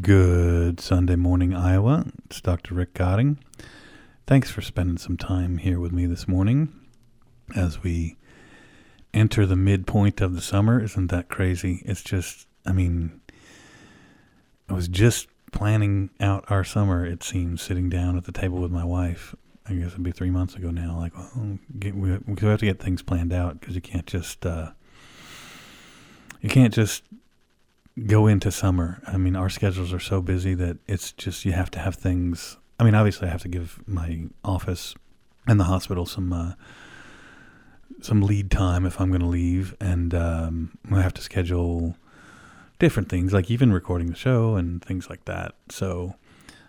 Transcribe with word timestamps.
Good 0.00 0.80
Sunday 0.80 1.14
morning, 1.14 1.54
Iowa. 1.54 2.06
It's 2.24 2.40
Dr. 2.40 2.74
Rick 2.74 2.94
Goding. 2.94 3.38
Thanks 4.26 4.50
for 4.50 4.62
spending 4.62 4.96
some 4.96 5.18
time 5.18 5.58
here 5.58 5.78
with 5.78 5.92
me 5.92 6.06
this 6.06 6.26
morning 6.26 6.72
as 7.54 7.82
we 7.82 8.16
enter 9.12 9.44
the 9.44 9.56
midpoint 9.56 10.22
of 10.22 10.34
the 10.34 10.40
summer. 10.40 10.82
Isn't 10.82 11.08
that 11.08 11.28
crazy? 11.28 11.82
It's 11.84 12.02
just, 12.02 12.46
I 12.64 12.72
mean, 12.72 13.20
I 14.70 14.72
was 14.72 14.88
just 14.88 15.28
planning 15.52 16.08
out 16.18 16.46
our 16.48 16.64
summer, 16.64 17.04
it 17.04 17.22
seems, 17.22 17.60
sitting 17.60 17.90
down 17.90 18.16
at 18.16 18.24
the 18.24 18.32
table 18.32 18.62
with 18.62 18.72
my 18.72 18.84
wife. 18.86 19.34
I 19.66 19.74
guess 19.74 19.88
it'd 19.88 20.02
be 20.02 20.12
three 20.12 20.30
months 20.30 20.54
ago 20.54 20.70
now. 20.70 20.96
Like, 20.96 21.14
well, 21.14 21.58
get, 21.78 21.94
we, 21.94 22.16
we 22.26 22.34
have 22.40 22.60
to 22.60 22.66
get 22.66 22.80
things 22.80 23.02
planned 23.02 23.34
out 23.34 23.60
because 23.60 23.74
you 23.74 23.82
can't 23.82 24.06
just, 24.06 24.46
uh, 24.46 24.70
you 26.40 26.48
can't 26.48 26.72
just 26.72 27.02
go 28.06 28.26
into 28.26 28.50
summer. 28.50 29.00
I 29.06 29.16
mean, 29.16 29.36
our 29.36 29.48
schedules 29.48 29.92
are 29.92 30.00
so 30.00 30.20
busy 30.20 30.54
that 30.54 30.78
it's 30.86 31.12
just 31.12 31.44
you 31.44 31.52
have 31.52 31.70
to 31.72 31.78
have 31.78 31.94
things. 31.94 32.56
I 32.78 32.84
mean, 32.84 32.94
obviously, 32.94 33.28
I 33.28 33.30
have 33.30 33.42
to 33.42 33.48
give 33.48 33.80
my 33.86 34.24
office 34.44 34.94
and 35.46 35.60
the 35.60 35.64
hospital 35.64 36.06
some 36.06 36.32
uh, 36.32 36.52
some 38.00 38.22
lead 38.22 38.50
time 38.50 38.84
if 38.86 39.00
I'm 39.00 39.08
going 39.08 39.20
to 39.20 39.26
leave, 39.26 39.74
and 39.80 40.14
um, 40.14 40.78
I 40.90 41.02
have 41.02 41.14
to 41.14 41.22
schedule 41.22 41.96
different 42.78 43.08
things, 43.08 43.32
like 43.32 43.50
even 43.50 43.72
recording 43.72 44.08
the 44.08 44.16
show 44.16 44.56
and 44.56 44.84
things 44.84 45.08
like 45.08 45.24
that. 45.26 45.54
So, 45.68 46.16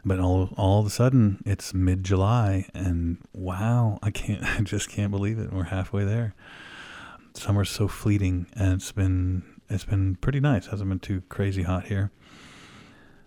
but 0.04 0.20
all 0.20 0.54
all 0.58 0.80
of 0.80 0.86
a 0.86 0.92
sudden, 0.92 1.42
it's 1.46 1.74
mid 1.74 2.04
July, 2.04 2.68
and 2.74 3.18
wow, 3.34 4.00
I 4.04 4.12
can't, 4.12 4.44
I 4.60 4.62
just 4.62 4.90
can't 4.90 5.12
believe 5.12 5.40
it. 5.40 5.52
We're 5.52 5.64
halfway 5.64 6.04
there. 6.04 6.34
Summer's 7.34 7.70
so 7.70 7.88
fleeting, 7.88 8.48
and 8.56 8.74
it's 8.74 8.92
been 8.92 9.44
it's 9.70 9.86
been 9.86 10.16
pretty 10.16 10.40
nice. 10.40 10.68
Hasn't 10.68 10.90
been 10.90 11.00
too 11.00 11.22
crazy 11.30 11.64
hot 11.64 11.86
here. 11.88 12.12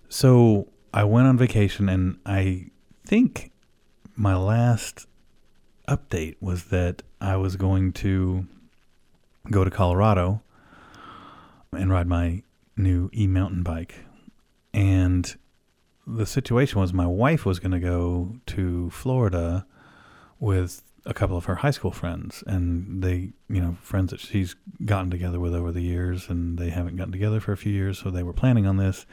So 0.09 0.69
I 0.92 1.05
went 1.05 1.27
on 1.27 1.37
vacation, 1.37 1.88
and 1.88 2.19
I 2.24 2.70
think 3.05 3.52
my 4.17 4.36
last 4.36 5.06
update 5.86 6.36
was 6.41 6.64
that 6.64 7.03
I 7.20 7.36
was 7.36 7.56
going 7.56 7.92
to 7.95 8.47
go 9.50 9.64
to 9.64 9.70
Colorado 9.70 10.42
and 11.72 11.91
ride 11.91 12.06
my 12.06 12.42
new 12.77 13.11
e 13.14 13.27
mountain 13.27 13.62
bike. 13.62 14.05
And 14.73 15.36
the 16.06 16.27
situation 16.27 16.80
was 16.80 16.92
my 16.92 17.06
wife 17.06 17.45
was 17.45 17.58
going 17.58 17.73
to 17.73 17.80
go 17.80 18.36
to 18.47 18.91
Florida 18.91 19.67
with 20.41 20.83
a 21.06 21.14
couple 21.14 21.36
of 21.36 21.46
her 21.46 21.56
high 21.56 21.70
school 21.70 21.91
friends 21.91 22.44
and 22.46 23.02
they 23.02 23.32
you 23.48 23.60
know 23.60 23.77
friends 23.80 24.10
that 24.10 24.20
she's 24.20 24.56
gotten 24.84 25.10
together 25.10 25.40
with 25.40 25.55
over 25.55 25.72
the 25.72 25.80
years 25.80 26.28
and 26.28 26.58
they 26.58 26.70
haven't 26.70 26.96
gotten 26.96 27.12
together 27.12 27.40
for 27.40 27.52
a 27.52 27.56
few 27.56 27.72
years 27.72 27.98
so 27.98 28.10
they 28.10 28.22
were 28.22 28.32
planning 28.32 28.66
on 28.66 28.77
this. 28.77 29.06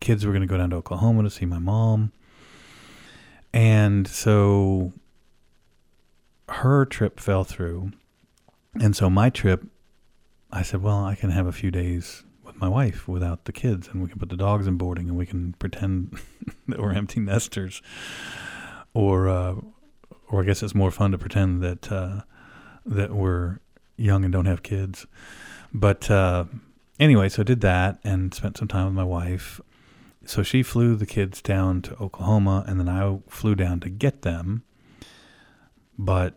Kids 0.00 0.24
were 0.24 0.32
going 0.32 0.42
to 0.42 0.46
go 0.46 0.56
down 0.56 0.70
to 0.70 0.76
oklahoma 0.76 1.22
to 1.22 1.30
see 1.30 1.46
my 1.46 1.58
mom. 1.58 2.12
And 3.52 4.06
so 4.06 4.92
her 6.48 6.84
trip 6.84 7.20
fell 7.20 7.44
through 7.44 7.92
and 8.74 8.96
so 8.96 9.08
my 9.08 9.30
trip 9.30 9.64
i 10.50 10.62
said 10.62 10.82
well 10.82 11.04
i 11.04 11.14
can 11.14 11.30
have 11.30 11.46
a 11.46 11.52
few 11.52 11.70
days 11.70 12.24
with 12.44 12.56
my 12.56 12.68
wife 12.68 13.06
without 13.06 13.44
the 13.44 13.52
kids 13.52 13.88
and 13.88 14.02
we 14.02 14.08
can 14.08 14.18
put 14.18 14.28
the 14.28 14.36
dogs 14.36 14.66
in 14.66 14.76
boarding 14.76 15.08
and 15.08 15.16
we 15.16 15.26
can 15.26 15.52
pretend 15.54 16.18
that 16.68 16.80
we're 16.80 16.92
empty 16.92 17.20
nesters 17.20 17.82
or 18.94 19.28
uh, 19.28 19.54
or 20.30 20.42
I 20.42 20.44
guess 20.44 20.62
it's 20.62 20.74
more 20.74 20.90
fun 20.90 21.10
to 21.12 21.18
pretend 21.18 21.62
that 21.62 21.90
uh, 21.90 22.22
that 22.86 23.12
we're 23.12 23.58
young 23.96 24.24
and 24.24 24.32
don't 24.32 24.46
have 24.46 24.62
kids. 24.62 25.06
But 25.72 26.10
uh, 26.10 26.44
anyway, 26.98 27.28
so 27.28 27.42
I 27.42 27.44
did 27.44 27.60
that 27.60 27.98
and 28.04 28.32
spent 28.32 28.56
some 28.56 28.68
time 28.68 28.86
with 28.86 28.94
my 28.94 29.04
wife. 29.04 29.60
So 30.24 30.42
she 30.42 30.62
flew 30.62 30.96
the 30.96 31.06
kids 31.06 31.42
down 31.42 31.82
to 31.82 31.96
Oklahoma, 31.96 32.64
and 32.66 32.78
then 32.78 32.88
I 32.88 33.18
flew 33.28 33.54
down 33.54 33.80
to 33.80 33.88
get 33.88 34.22
them. 34.22 34.62
But 35.98 36.34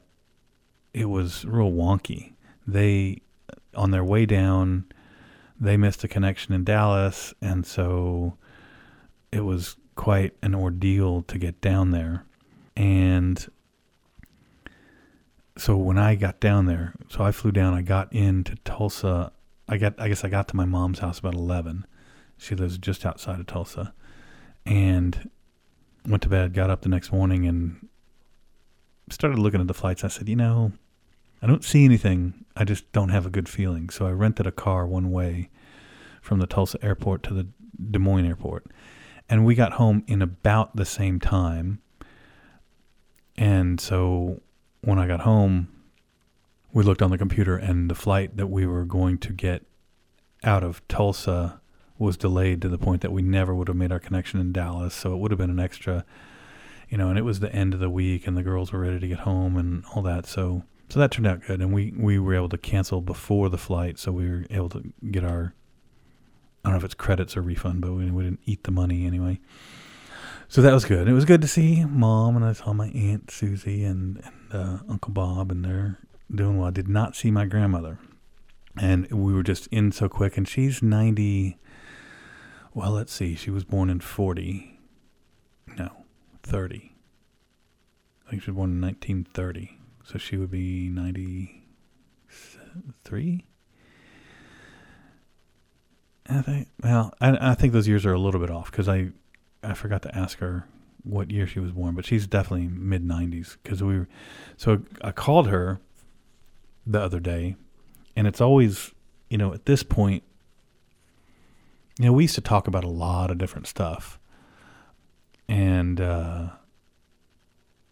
it 0.94 1.05
was 1.05 1.45
real 1.45 1.72
wonky. 1.72 2.34
They, 2.66 3.22
on 3.75 3.91
their 3.91 4.03
way 4.03 4.25
down, 4.25 4.85
they 5.59 5.78
missed 5.78 6.03
a 6.03 6.07
connection 6.07 6.53
in 6.53 6.63
Dallas, 6.63 7.34
and 7.41 7.66
so 7.66 8.38
it 9.31 9.41
was 9.41 9.75
quite 9.95 10.35
an 10.41 10.56
ordeal 10.56 11.22
to 11.23 11.38
get 11.38 11.62
down 11.62 11.91
there. 11.91 12.25
And 12.75 13.45
so 15.63 15.78
when 15.78 15.97
I 15.97 16.16
got 16.16 16.41
down 16.41 16.66
there, 16.66 16.94
so 17.07 17.24
I 17.24 17.31
flew 17.31 17.53
down. 17.53 17.74
I 17.74 17.84
got 17.84 18.12
into 18.12 18.56
Tulsa. 18.66 19.31
I 19.69 19.78
got. 19.78 19.94
I 19.97 20.09
guess 20.09 20.25
I 20.25 20.28
got 20.28 20.50
to 20.50 20.57
my 20.57 20.66
mom's 20.66 21.00
house 21.00 21.19
about 21.19 21.35
eleven. 21.35 21.85
She 22.38 22.53
lives 22.53 22.78
just 22.78 23.06
outside 23.06 23.40
of 23.40 23.46
Tulsa, 23.46 23.94
and 24.66 25.29
went 26.06 26.22
to 26.24 26.28
bed. 26.28 26.53
Got 26.53 26.69
up 26.69 26.81
the 26.81 26.90
next 26.90 27.13
morning 27.13 27.47
and 27.47 27.88
started 29.09 29.40
looking 29.40 29.62
at 29.62 29.68
the 29.68 29.74
flights. 29.74 30.03
I 30.03 30.09
said, 30.09 30.28
you 30.28 30.35
know, 30.35 30.74
I 31.41 31.47
don't 31.47 31.63
see 31.63 31.85
anything. 31.85 32.44
I 32.57 32.66
just 32.66 32.91
don't 32.91 33.07
have 33.07 33.25
a 33.25 33.30
good 33.30 33.47
feeling. 33.47 33.90
So 33.90 34.06
I 34.06 34.12
rented 34.12 34.45
a 34.45 34.51
car 34.51 34.85
one 34.85 35.12
way 35.13 35.50
from 36.22 36.40
the 36.40 36.47
Tulsa 36.47 36.78
airport 36.84 37.24
to 37.24 37.34
the 37.34 37.47
Des 37.90 38.00
Moines 38.00 38.25
airport, 38.25 38.66
and 39.30 39.45
we 39.45 39.56
got 39.56 39.72
home 39.72 40.03
in 40.07 40.22
about 40.22 40.75
the 40.75 40.85
same 40.85 41.22
time. 41.22 41.80
And 43.38 43.80
so 43.80 44.41
when 44.83 44.99
I 44.99 45.07
got 45.07 45.21
home, 45.21 45.69
we 46.73 46.83
looked 46.83 47.01
on 47.01 47.11
the 47.11 47.17
computer, 47.17 47.55
and 47.55 47.89
the 47.89 47.95
flight 47.95 48.38
that 48.38 48.47
we 48.47 48.66
were 48.66 48.85
going 48.85 49.17
to 49.19 49.33
get 49.33 49.66
out 50.44 50.63
of 50.63 50.85
Tulsa 50.88 51.61
was 51.97 52.17
delayed 52.17 52.61
to 52.61 52.69
the 52.69 52.77
point 52.77 53.01
that 53.01 53.11
we 53.11 53.21
never 53.21 53.55
would 53.55 53.67
have 53.67 53.77
made 53.77 53.91
our 53.91 53.99
connection 53.99 54.39
in 54.39 54.51
Dallas. 54.51 54.94
So 54.94 55.13
it 55.13 55.17
would 55.17 55.31
have 55.31 55.38
been 55.38 55.49
an 55.49 55.59
extra, 55.59 56.03
you 56.89 56.97
know, 56.97 57.09
and 57.09 57.17
it 57.17 57.21
was 57.21 57.39
the 57.39 57.53
end 57.53 57.73
of 57.73 57.79
the 57.79 57.89
week, 57.89 58.27
and 58.27 58.35
the 58.35 58.44
girls 58.44 58.71
were 58.71 58.79
ready 58.79 58.99
to 58.99 59.07
get 59.07 59.19
home 59.19 59.55
and 59.55 59.83
all 59.94 60.01
that. 60.01 60.25
So 60.25 60.63
so 60.89 61.00
that 61.00 61.11
turned 61.11 61.27
out 61.27 61.41
good, 61.47 61.61
and 61.61 61.73
we 61.73 61.91
we 61.97 62.19
were 62.19 62.35
able 62.35 62.50
to 62.50 62.57
cancel 62.57 63.01
before 63.01 63.50
the 63.50 63.57
flight, 63.57 63.97
so 63.97 64.11
we 64.11 64.29
were 64.29 64.45
able 64.50 64.69
to 64.69 64.94
get 65.09 65.23
our. 65.23 65.55
I 66.63 66.69
don't 66.69 66.73
know 66.73 66.77
if 66.77 66.83
it's 66.83 66.94
credits 66.94 67.35
or 67.35 67.41
refund, 67.41 67.81
but 67.81 67.94
we, 67.94 68.09
we 68.11 68.23
didn't 68.23 68.41
eat 68.45 68.63
the 68.63 68.71
money 68.71 69.05
anyway. 69.05 69.39
So 70.47 70.61
that 70.61 70.71
was 70.71 70.85
good. 70.85 71.07
It 71.07 71.13
was 71.13 71.25
good 71.25 71.41
to 71.41 71.47
see 71.47 71.83
mom, 71.83 72.35
and 72.35 72.45
I 72.45 72.53
saw 72.53 72.73
my 72.73 72.89
aunt 72.89 73.31
Susie 73.31 73.83
and, 73.83 74.21
and 74.23 74.33
uh, 74.53 74.78
Uncle 74.88 75.12
Bob, 75.12 75.52
and 75.52 75.66
they're 75.66 76.00
doing 76.34 76.58
well. 76.58 76.68
I 76.68 76.72
did 76.72 76.88
not 76.88 77.16
see 77.16 77.31
my 77.31 77.46
grandmother, 77.46 78.00
and 78.80 79.12
we 79.12 79.34
were 79.34 79.44
just 79.44 79.68
in 79.68 79.91
so 79.91 80.08
quick. 80.08 80.38
And 80.38 80.47
she's 80.47 80.81
ninety. 80.81 81.58
Well, 82.74 82.92
let's 82.92 83.13
see. 83.13 83.36
She 83.36 83.52
was 83.52 83.63
born 83.63 83.90
in 83.90 84.00
forty. 84.00 84.80
No, 85.78 86.06
thirty. 86.44 86.96
I 88.25 88.30
think 88.31 88.44
she 88.44 88.52
was 88.52 88.56
born 88.56 88.72
in 88.72 88.80
nineteen 88.80 89.25
thirty, 89.34 89.80
so 90.03 90.18
she 90.18 90.38
would 90.38 90.52
be 90.52 90.90
ninety-three. 90.90 91.56
I 96.30 96.42
think. 96.42 96.69
Well, 96.81 97.13
I, 97.19 97.52
I 97.52 97.56
think 97.56 97.74
those 97.74 97.88
years 97.88 98.06
are 98.06 98.13
a 98.13 98.19
little 98.19 98.40
bit 98.40 98.50
off 98.50 98.72
because 98.72 98.88
I, 98.88 99.09
I 99.62 99.74
forgot 99.74 100.03
to 100.03 100.18
ask 100.18 100.40
her 100.40 100.68
what 101.03 101.31
year 101.31 101.46
she 101.46 101.59
was 101.59 101.72
born, 101.72 101.96
but 101.96 102.06
she's 102.06 102.28
definitely 102.28 102.68
mid 102.68 103.06
90s 103.06 103.58
because 103.62 103.84
we 103.84 104.00
were. 104.00 104.08
So 104.58 104.81
I 105.02 105.12
called 105.12 105.47
her 105.47 105.80
the 106.86 107.02
other 107.02 107.19
day, 107.19 107.56
and 108.16 108.28
it's 108.28 108.41
always, 108.41 108.91
you 109.30 109.38
know, 109.38 109.53
at 109.53 109.66
this 109.66 109.84
point, 109.84 110.24
you 112.00 112.06
know, 112.06 112.13
we 112.13 112.24
used 112.24 112.36
to 112.36 112.42
talk 112.42 112.68
about 112.68 112.84
a 112.84 112.90
lot 112.90 113.31
of 113.31 113.38
different 113.38 113.68
stuff, 113.68 114.19
and 115.47 116.00
uh, 116.02 116.50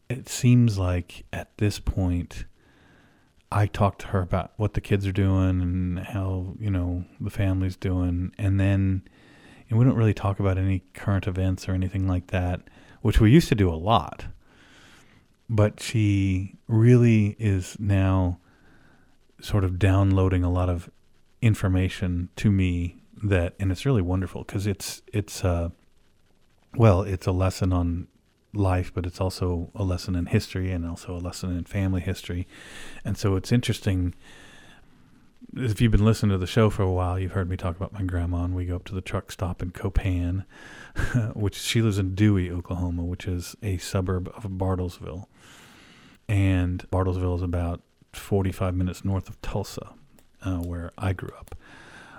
it 0.09 0.27
seems 0.27 0.77
like 0.77 1.25
at 1.31 1.57
this 1.57 1.79
point, 1.79 2.45
I 3.51 3.67
talk 3.67 3.97
to 3.99 4.07
her 4.07 4.21
about 4.21 4.53
what 4.55 4.73
the 4.73 4.81
kids 4.81 5.05
are 5.05 5.11
doing 5.11 5.61
and 5.61 5.99
how 5.99 6.55
you 6.57 6.71
know 6.71 7.03
the 7.19 7.29
family's 7.29 7.75
doing, 7.75 8.33
and 8.37 8.59
then 8.59 9.03
and 9.69 9.77
we 9.77 9.85
don't 9.85 9.95
really 9.95 10.13
talk 10.13 10.39
about 10.39 10.57
any 10.57 10.83
current 10.93 11.27
events 11.27 11.67
or 11.67 11.73
anything 11.73 12.07
like 12.07 12.27
that 12.27 12.61
which 13.01 13.19
we 13.19 13.31
used 13.31 13.49
to 13.49 13.55
do 13.55 13.69
a 13.69 13.75
lot. 13.75 14.25
But 15.49 15.79
she 15.81 16.55
really 16.67 17.35
is 17.39 17.77
now 17.79 18.39
sort 19.41 19.63
of 19.63 19.79
downloading 19.79 20.43
a 20.43 20.51
lot 20.51 20.69
of 20.69 20.89
information 21.41 22.29
to 22.37 22.51
me 22.51 23.01
that, 23.23 23.55
and 23.59 23.71
it's 23.71 23.85
really 23.85 24.01
wonderful 24.01 24.43
because 24.43 24.65
it's 24.67 25.01
it's 25.11 25.43
uh, 25.43 25.69
well, 26.75 27.01
it's 27.01 27.27
a 27.27 27.31
lesson 27.31 27.73
on 27.73 28.07
life, 28.53 28.93
but 28.93 29.05
it's 29.05 29.19
also 29.19 29.71
a 29.75 29.83
lesson 29.83 30.15
in 30.15 30.27
history 30.27 30.71
and 30.71 30.85
also 30.85 31.15
a 31.15 31.19
lesson 31.19 31.57
in 31.57 31.65
family 31.65 32.01
history, 32.01 32.47
and 33.03 33.17
so 33.17 33.35
it's 33.35 33.51
interesting 33.51 34.13
if 35.55 35.81
you've 35.81 35.91
been 35.91 36.05
listening 36.05 36.31
to 36.31 36.37
the 36.37 36.47
show 36.47 36.69
for 36.69 36.83
a 36.83 36.91
while, 36.91 37.19
you've 37.19 37.33
heard 37.33 37.49
me 37.49 37.57
talk 37.57 37.75
about 37.75 37.93
my 37.93 38.03
grandma, 38.03 38.43
and 38.43 38.55
we 38.55 38.65
go 38.65 38.75
up 38.75 38.85
to 38.85 38.95
the 38.95 39.01
truck 39.01 39.31
stop 39.31 39.61
in 39.61 39.71
Copan, 39.71 40.45
which 41.33 41.55
she 41.55 41.81
lives 41.81 41.97
in 41.97 42.15
Dewey, 42.15 42.49
Oklahoma, 42.49 43.03
which 43.03 43.27
is 43.27 43.55
a 43.61 43.77
suburb 43.77 44.31
of 44.35 44.43
Bartlesville. 44.43 45.25
And 46.27 46.85
Bartlesville 46.91 47.35
is 47.35 47.41
about 47.41 47.81
45 48.13 48.75
minutes 48.75 49.03
north 49.03 49.27
of 49.27 49.41
Tulsa, 49.41 49.93
uh, 50.43 50.57
where 50.57 50.91
I 50.97 51.13
grew 51.13 51.33
up, 51.37 51.55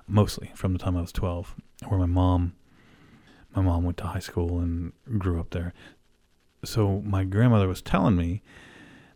mostly 0.06 0.50
from 0.54 0.72
the 0.72 0.78
time 0.78 0.96
I 0.96 1.00
was 1.00 1.12
12, 1.12 1.54
where 1.88 1.98
my 1.98 2.06
mom 2.06 2.54
my 3.54 3.60
mom 3.60 3.84
went 3.84 3.98
to 3.98 4.06
high 4.06 4.18
school 4.18 4.60
and 4.60 4.92
grew 5.18 5.38
up 5.38 5.50
there. 5.50 5.74
So 6.64 7.02
my 7.04 7.24
grandmother 7.24 7.68
was 7.68 7.82
telling 7.82 8.16
me 8.16 8.42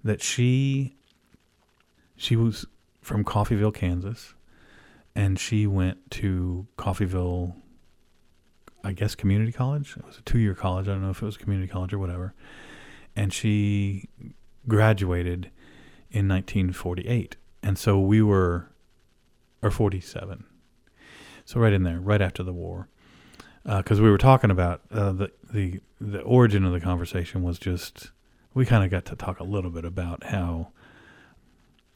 that 0.04 0.20
she 0.20 0.94
she 2.16 2.36
was 2.36 2.66
from 3.06 3.24
Coffeyville, 3.24 3.74
Kansas, 3.74 4.34
and 5.14 5.38
she 5.38 5.66
went 5.66 6.10
to 6.10 6.66
Coffeyville 6.76 7.54
I 8.86 8.92
guess 8.92 9.16
community 9.16 9.50
college. 9.50 9.96
It 9.96 10.06
was 10.06 10.18
a 10.18 10.22
two 10.22 10.38
year 10.38 10.54
college. 10.54 10.86
I 10.86 10.92
don't 10.92 11.02
know 11.02 11.10
if 11.10 11.20
it 11.20 11.26
was 11.26 11.36
community 11.36 11.66
college 11.66 11.92
or 11.92 11.98
whatever. 11.98 12.34
And 13.16 13.32
she 13.32 14.08
graduated 14.68 15.50
in 16.12 16.28
1948. 16.28 17.34
And 17.64 17.76
so 17.76 17.98
we 17.98 18.22
were, 18.22 18.70
or 19.60 19.72
47. 19.72 20.44
So 21.44 21.58
right 21.58 21.72
in 21.72 21.82
there, 21.82 21.98
right 21.98 22.22
after 22.22 22.44
the 22.44 22.52
war. 22.52 22.88
Because 23.64 23.98
uh, 23.98 24.04
we 24.04 24.10
were 24.10 24.18
talking 24.18 24.52
about 24.52 24.82
uh, 24.92 25.10
the, 25.10 25.32
the, 25.52 25.80
the 26.00 26.20
origin 26.20 26.64
of 26.64 26.72
the 26.72 26.80
conversation 26.80 27.42
was 27.42 27.58
just, 27.58 28.12
we 28.54 28.64
kind 28.64 28.84
of 28.84 28.90
got 28.92 29.04
to 29.06 29.16
talk 29.16 29.40
a 29.40 29.44
little 29.44 29.72
bit 29.72 29.84
about 29.84 30.22
how, 30.24 30.68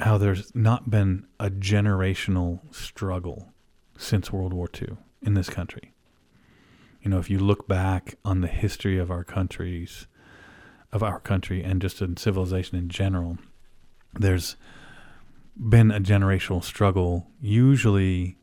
how 0.00 0.16
there's 0.18 0.54
not 0.54 0.90
been 0.90 1.26
a 1.38 1.50
generational 1.50 2.60
struggle 2.74 3.52
since 3.96 4.32
World 4.32 4.52
War 4.52 4.68
II 4.80 4.96
in 5.22 5.34
this 5.34 5.50
country. 5.50 5.92
You 7.02 7.10
know, 7.10 7.18
if 7.18 7.30
you 7.30 7.38
look 7.38 7.68
back 7.68 8.16
on 8.24 8.40
the 8.40 8.48
history 8.48 8.98
of 8.98 9.10
our 9.10 9.24
countries, 9.24 10.06
of 10.92 11.02
our 11.02 11.20
country, 11.20 11.62
and 11.62 11.80
just 11.80 12.00
in 12.00 12.16
civilization 12.16 12.76
in 12.76 12.88
general, 12.88 13.38
there's 14.14 14.56
been 15.56 15.90
a 15.90 16.00
generational 16.00 16.64
struggle. 16.64 17.26
Usually, 17.40 18.36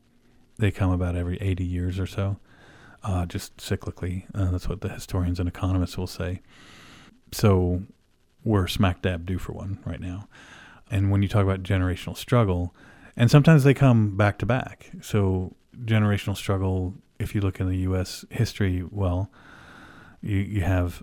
they 0.58 0.70
come 0.70 0.90
about 0.90 1.16
every 1.16 1.38
80 1.40 1.64
years 1.64 1.98
or 1.98 2.06
so, 2.06 2.38
uh, 3.02 3.26
just 3.26 3.56
cyclically. 3.58 4.24
Uh, 4.34 4.50
that's 4.50 4.68
what 4.68 4.80
the 4.80 4.88
historians 4.88 5.40
and 5.40 5.48
economists 5.48 5.98
will 5.98 6.06
say. 6.06 6.40
So, 7.32 7.82
we're 8.44 8.68
smack 8.68 9.02
dab 9.02 9.26
due 9.26 9.38
for 9.38 9.52
one 9.52 9.80
right 9.84 10.00
now. 10.00 10.28
And 10.90 11.10
when 11.10 11.22
you 11.22 11.28
talk 11.28 11.42
about 11.42 11.62
generational 11.62 12.16
struggle, 12.16 12.74
and 13.16 13.30
sometimes 13.30 13.64
they 13.64 13.74
come 13.74 14.16
back 14.16 14.38
to 14.38 14.46
back. 14.46 14.90
So, 15.02 15.56
generational 15.84 16.36
struggle, 16.36 16.94
if 17.18 17.34
you 17.34 17.40
look 17.40 17.60
in 17.60 17.68
the 17.68 17.78
U.S. 17.78 18.24
history, 18.30 18.84
well, 18.88 19.30
you, 20.22 20.38
you 20.38 20.60
have, 20.62 21.02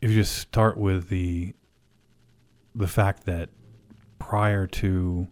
if 0.00 0.10
you 0.10 0.16
just 0.16 0.36
start 0.38 0.76
with 0.76 1.08
the 1.08 1.54
the 2.74 2.88
fact 2.88 3.24
that 3.24 3.50
prior 4.18 4.66
to 4.66 5.28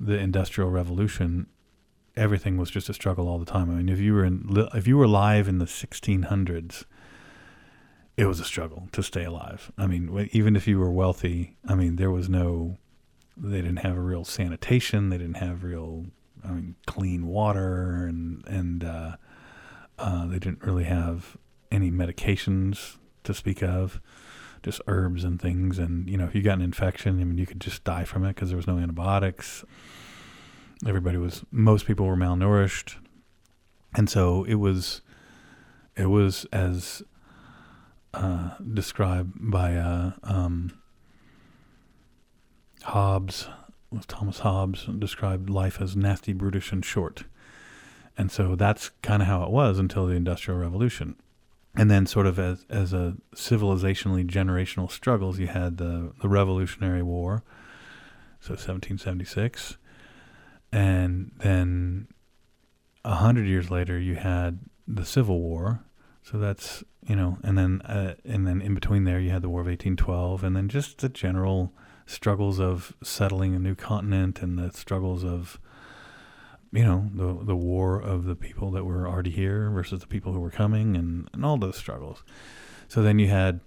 the 0.00 0.18
industrial 0.18 0.70
revolution 0.70 1.46
everything 2.16 2.56
was 2.56 2.70
just 2.70 2.88
a 2.88 2.94
struggle 2.94 3.28
all 3.28 3.38
the 3.38 3.44
time 3.44 3.70
i 3.70 3.74
mean 3.74 3.88
if 3.88 4.00
you 4.00 4.12
were 4.12 4.24
in 4.24 4.66
if 4.74 4.86
you 4.86 4.96
were 4.96 5.04
alive 5.04 5.46
in 5.46 5.58
the 5.58 5.64
1600s 5.64 6.84
it 8.18 8.26
was 8.26 8.40
a 8.40 8.44
struggle 8.44 8.88
to 8.92 9.02
stay 9.02 9.24
alive 9.24 9.72
i 9.78 9.86
mean 9.86 10.28
even 10.32 10.56
if 10.56 10.68
you 10.68 10.78
were 10.78 10.90
wealthy 10.90 11.56
i 11.66 11.74
mean 11.74 11.96
there 11.96 12.10
was 12.10 12.28
no 12.28 12.76
they 13.36 13.62
didn't 13.62 13.78
have 13.78 13.96
a 13.96 14.00
real 14.00 14.24
sanitation 14.24 15.08
they 15.08 15.18
didn't 15.18 15.36
have 15.36 15.64
real 15.64 16.06
i 16.44 16.48
mean 16.48 16.74
clean 16.86 17.26
water 17.26 18.06
and 18.06 18.44
and 18.46 18.84
uh, 18.84 19.16
uh, 19.98 20.26
they 20.26 20.38
didn't 20.38 20.62
really 20.62 20.84
have 20.84 21.36
any 21.70 21.90
medications 21.90 22.96
to 23.24 23.34
speak 23.34 23.62
of 23.62 24.00
just 24.62 24.80
herbs 24.86 25.24
and 25.24 25.40
things. 25.40 25.78
And, 25.78 26.08
you 26.08 26.16
know, 26.16 26.24
if 26.24 26.34
you 26.34 26.42
got 26.42 26.58
an 26.58 26.62
infection, 26.62 27.20
I 27.20 27.24
mean, 27.24 27.38
you 27.38 27.46
could 27.46 27.60
just 27.60 27.84
die 27.84 28.04
from 28.04 28.24
it 28.24 28.34
because 28.34 28.50
there 28.50 28.56
was 28.56 28.66
no 28.66 28.78
antibiotics. 28.78 29.64
Everybody 30.86 31.18
was, 31.18 31.44
most 31.50 31.86
people 31.86 32.06
were 32.06 32.16
malnourished. 32.16 32.96
And 33.94 34.08
so 34.08 34.44
it 34.44 34.56
was, 34.56 35.02
it 35.96 36.06
was 36.06 36.46
as 36.52 37.02
uh, 38.14 38.50
described 38.72 39.32
by 39.38 39.76
uh, 39.76 40.12
um, 40.22 40.78
Hobbes, 42.82 43.48
Thomas 44.06 44.40
Hobbes 44.40 44.86
described 44.98 45.50
life 45.50 45.80
as 45.80 45.96
nasty, 45.96 46.32
brutish, 46.32 46.72
and 46.72 46.84
short. 46.84 47.24
And 48.16 48.30
so 48.32 48.56
that's 48.56 48.90
kind 49.02 49.22
of 49.22 49.28
how 49.28 49.44
it 49.44 49.50
was 49.50 49.78
until 49.78 50.06
the 50.06 50.14
Industrial 50.14 50.58
Revolution 50.58 51.16
and 51.78 51.90
then 51.90 52.06
sort 52.06 52.26
of 52.26 52.38
as 52.38 52.66
as 52.68 52.92
a 52.92 53.16
civilizationally 53.34 54.26
generational 54.26 54.90
struggles, 54.90 55.38
you 55.38 55.46
had 55.46 55.76
the 55.76 56.12
the 56.20 56.28
Revolutionary 56.28 57.02
War, 57.02 57.44
so 58.40 58.50
1776, 58.50 59.78
and 60.72 61.30
then 61.38 62.08
a 63.04 63.14
hundred 63.14 63.46
years 63.46 63.70
later 63.70 63.98
you 63.98 64.16
had 64.16 64.58
the 64.86 65.04
Civil 65.04 65.40
War. 65.40 65.84
So 66.30 66.36
that's 66.36 66.84
you 67.06 67.16
know, 67.16 67.38
and 67.42 67.56
then 67.56 67.80
uh, 67.82 68.14
and 68.22 68.46
then 68.46 68.60
in 68.60 68.74
between 68.74 69.04
there 69.04 69.18
you 69.18 69.30
had 69.30 69.40
the 69.40 69.48
War 69.48 69.62
of 69.62 69.66
1812, 69.66 70.44
and 70.44 70.54
then 70.54 70.68
just 70.68 70.98
the 70.98 71.08
general 71.08 71.72
struggles 72.04 72.60
of 72.60 72.94
settling 73.02 73.54
a 73.54 73.58
new 73.58 73.74
continent 73.74 74.42
and 74.42 74.58
the 74.58 74.70
struggles 74.72 75.24
of 75.24 75.58
you 76.70 76.84
know 76.84 77.08
the 77.14 77.44
the 77.44 77.56
war 77.56 77.98
of 77.98 78.24
the 78.24 78.36
people 78.36 78.70
that 78.72 78.84
were 78.84 79.08
already 79.08 79.30
here 79.30 79.70
versus 79.70 80.00
the 80.00 80.06
people 80.06 80.34
who 80.34 80.40
were 80.40 80.50
coming 80.50 80.96
and, 80.96 81.30
and 81.32 81.46
all 81.46 81.56
those 81.56 81.76
struggles. 81.76 82.22
So 82.88 83.02
then 83.02 83.18
you 83.18 83.28
had 83.28 83.60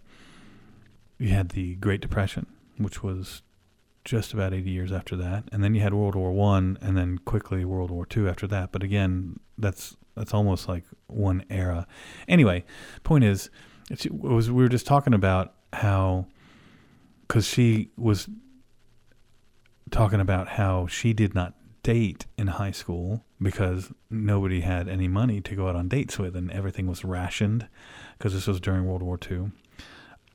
you 1.17 1.29
had 1.29 1.49
the 1.49 1.75
Great 1.75 2.01
Depression, 2.01 2.45
which 2.77 3.01
was 3.01 3.41
just 4.03 4.33
about 4.33 4.53
80 4.53 4.69
years 4.69 4.91
after 4.91 5.15
that, 5.17 5.45
and 5.51 5.63
then 5.63 5.75
you 5.75 5.81
had 5.81 5.93
World 5.93 6.15
War 6.15 6.31
One, 6.31 6.77
and 6.81 6.97
then 6.97 7.19
quickly 7.19 7.65
World 7.65 7.91
War 7.91 8.05
Two 8.05 8.27
after 8.27 8.47
that. 8.47 8.71
But 8.71 8.83
again, 8.83 9.39
that's 9.57 9.95
that's 10.15 10.33
almost 10.33 10.67
like 10.67 10.85
one 11.07 11.43
era. 11.49 11.87
Anyway, 12.27 12.65
point 13.03 13.23
is, 13.23 13.49
it 13.89 14.11
was 14.11 14.49
we 14.49 14.63
were 14.63 14.69
just 14.69 14.85
talking 14.85 15.13
about 15.13 15.53
how 15.73 16.27
because 17.27 17.45
she 17.45 17.91
was 17.95 18.27
talking 19.89 20.19
about 20.19 20.47
how 20.47 20.87
she 20.87 21.13
did 21.13 21.35
not 21.35 21.53
date 21.83 22.25
in 22.37 22.47
high 22.47 22.71
school 22.71 23.25
because 23.41 23.91
nobody 24.09 24.61
had 24.61 24.87
any 24.87 25.07
money 25.07 25.41
to 25.41 25.55
go 25.55 25.67
out 25.67 25.75
on 25.75 25.87
dates 25.87 26.17
with, 26.19 26.35
and 26.35 26.51
everything 26.51 26.87
was 26.87 27.03
rationed 27.03 27.67
because 28.17 28.33
this 28.33 28.47
was 28.47 28.59
during 28.59 28.85
World 28.85 29.01
War 29.01 29.19
II. 29.29 29.51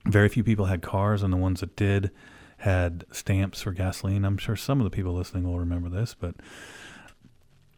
Very 0.07 0.29
few 0.29 0.45
people 0.45 0.67
had 0.67 0.83
cars, 0.83 1.23
and 1.23 1.33
the 1.33 1.37
ones 1.37 1.61
that 1.61 1.77
did 1.77 2.11
had 2.59 3.05
stamps 3.11 3.63
for 3.63 3.73
gasoline. 3.73 4.25
I'm 4.25 4.39
sure 4.39 4.57
some 4.57 4.81
of 4.81 4.85
the 4.85 4.95
people 4.95 5.13
listening 5.13 5.45
will 5.45 5.59
remember 5.59 5.89
this, 5.89 6.15
but 6.19 6.37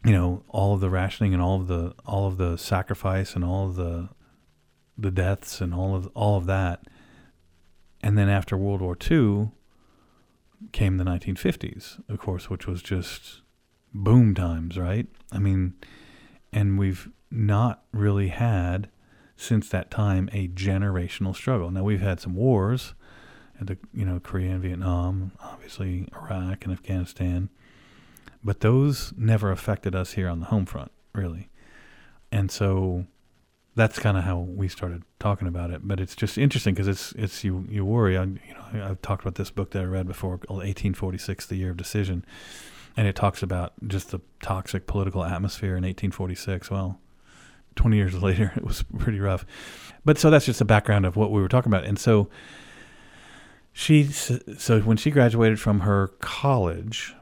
you 0.05 0.13
know, 0.13 0.43
all 0.47 0.73
of 0.73 0.79
the 0.79 0.89
rationing 0.89 1.33
and 1.33 1.41
all 1.41 1.59
of 1.59 1.67
the 1.67 1.93
all 2.05 2.27
of 2.27 2.37
the 2.37 2.57
sacrifice 2.57 3.35
and 3.35 3.43
all 3.43 3.67
of 3.67 3.75
the 3.75 4.09
the 4.97 5.11
deaths 5.11 5.61
and 5.61 5.73
all 5.73 5.95
of 5.95 6.07
all 6.13 6.37
of 6.37 6.45
that. 6.45 6.83
And 8.01 8.17
then 8.17 8.29
after 8.29 8.55
World 8.55 8.81
War 8.81 8.97
II 8.99 9.51
came 10.71 10.97
the 10.97 11.03
1950s, 11.03 12.01
of 12.09 12.19
course, 12.19 12.49
which 12.49 12.67
was 12.67 12.81
just 12.81 13.41
boom 13.93 14.33
times, 14.35 14.77
right? 14.77 15.07
I 15.31 15.39
mean, 15.39 15.73
and 16.53 16.77
we've 16.77 17.09
not 17.31 17.83
really 17.91 18.29
had 18.29 18.89
since 19.35 19.69
that 19.69 19.91
time 19.91 20.29
a 20.33 20.47
generational 20.49 21.35
struggle. 21.35 21.71
Now 21.71 21.83
we've 21.83 22.01
had 22.01 22.19
some 22.19 22.35
wars, 22.35 22.93
the 23.61 23.77
you 23.93 24.05
know 24.05 24.19
Korea 24.19 24.51
and 24.51 24.61
Vietnam, 24.61 25.31
obviously 25.41 26.07
Iraq 26.15 26.65
and 26.65 26.73
Afghanistan, 26.73 27.49
but 28.43 28.61
those 28.61 29.13
never 29.17 29.51
affected 29.51 29.95
us 29.95 30.13
here 30.13 30.27
on 30.27 30.39
the 30.39 30.47
home 30.47 30.65
front, 30.65 30.91
really. 31.13 31.49
And 32.31 32.51
so 32.51 33.05
that's 33.75 33.97
kind 33.99 34.17
of 34.17 34.23
how 34.23 34.39
we 34.39 34.67
started 34.67 35.03
talking 35.19 35.47
about 35.47 35.71
it. 35.71 35.87
But 35.87 35.99
it's 35.99 36.15
just 36.15 36.37
interesting 36.37 36.73
because 36.73 36.87
it's 36.87 37.11
it's 37.13 37.43
you 37.43 37.65
you 37.69 37.85
worry. 37.85 38.17
I, 38.17 38.23
you 38.23 38.53
know 38.73 38.85
I've 38.85 39.01
talked 39.01 39.23
about 39.23 39.35
this 39.35 39.51
book 39.51 39.71
that 39.71 39.83
I 39.83 39.85
read 39.85 40.07
before, 40.07 40.31
1846, 40.31 41.45
The 41.45 41.55
Year 41.55 41.71
of 41.71 41.77
Decision 41.77 42.25
and 42.99 43.07
it 43.07 43.15
talks 43.15 43.41
about 43.41 43.71
just 43.87 44.11
the 44.11 44.19
toxic 44.41 44.85
political 44.85 45.23
atmosphere 45.23 45.69
in 45.69 45.83
1846. 45.83 46.69
Well, 46.69 46.99
20 47.77 47.95
years 47.95 48.13
later, 48.21 48.51
it 48.57 48.63
was 48.65 48.83
pretty 48.97 49.21
rough. 49.21 49.45
But 50.03 50.17
so 50.17 50.29
that's 50.29 50.45
just 50.45 50.59
the 50.59 50.65
background 50.65 51.05
of 51.05 51.15
what 51.15 51.31
we 51.31 51.41
were 51.41 51.47
talking 51.47 51.71
about. 51.71 51.85
And 51.85 51.97
so 51.97 52.29
she, 53.79 54.03
so 54.03 54.81
when 54.81 54.97
she 54.97 55.09
graduated 55.09 55.57
from 55.57 55.79
her 55.79 56.09
college, 56.19 57.15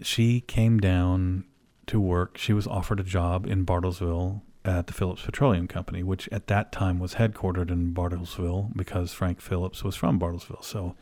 she 0.00 0.40
came 0.40 0.80
down 0.80 1.44
to 1.88 2.00
work. 2.00 2.38
She 2.38 2.54
was 2.54 2.66
offered 2.66 3.00
a 3.00 3.02
job 3.04 3.44
in 3.44 3.66
Bartlesville 3.66 4.40
at 4.64 4.86
the 4.86 4.94
Phillips 4.94 5.20
Petroleum 5.20 5.68
Company, 5.68 6.02
which 6.02 6.26
at 6.32 6.46
that 6.46 6.72
time 6.72 6.98
was 6.98 7.16
headquartered 7.16 7.70
in 7.70 7.92
Bartlesville 7.92 8.74
because 8.74 9.12
Frank 9.12 9.42
Phillips 9.42 9.84
was 9.84 9.94
from 9.94 10.18
Bartlesville. 10.18 10.64
So 10.64 10.96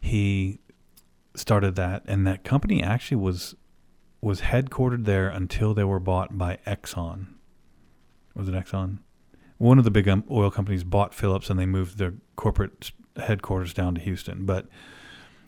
he 0.00 0.60
started 1.34 1.76
that, 1.76 2.04
and 2.06 2.26
that 2.26 2.44
company 2.44 2.82
actually 2.82 3.18
was 3.18 3.54
was 4.22 4.40
headquartered 4.40 5.04
there 5.04 5.28
until 5.28 5.74
they 5.74 5.84
were 5.84 6.00
bought 6.00 6.38
by 6.38 6.58
Exxon. 6.66 7.34
Was 8.34 8.48
it 8.48 8.54
Exxon? 8.54 9.00
One 9.58 9.76
of 9.76 9.84
the 9.84 9.90
big 9.90 10.08
um, 10.08 10.24
oil 10.30 10.50
companies 10.50 10.84
bought 10.84 11.12
Phillips, 11.12 11.50
and 11.50 11.60
they 11.60 11.66
moved 11.66 11.98
their 11.98 12.14
corporate 12.34 12.92
headquarters 13.18 13.72
down 13.74 13.94
to 13.94 14.00
Houston. 14.00 14.46
But 14.46 14.66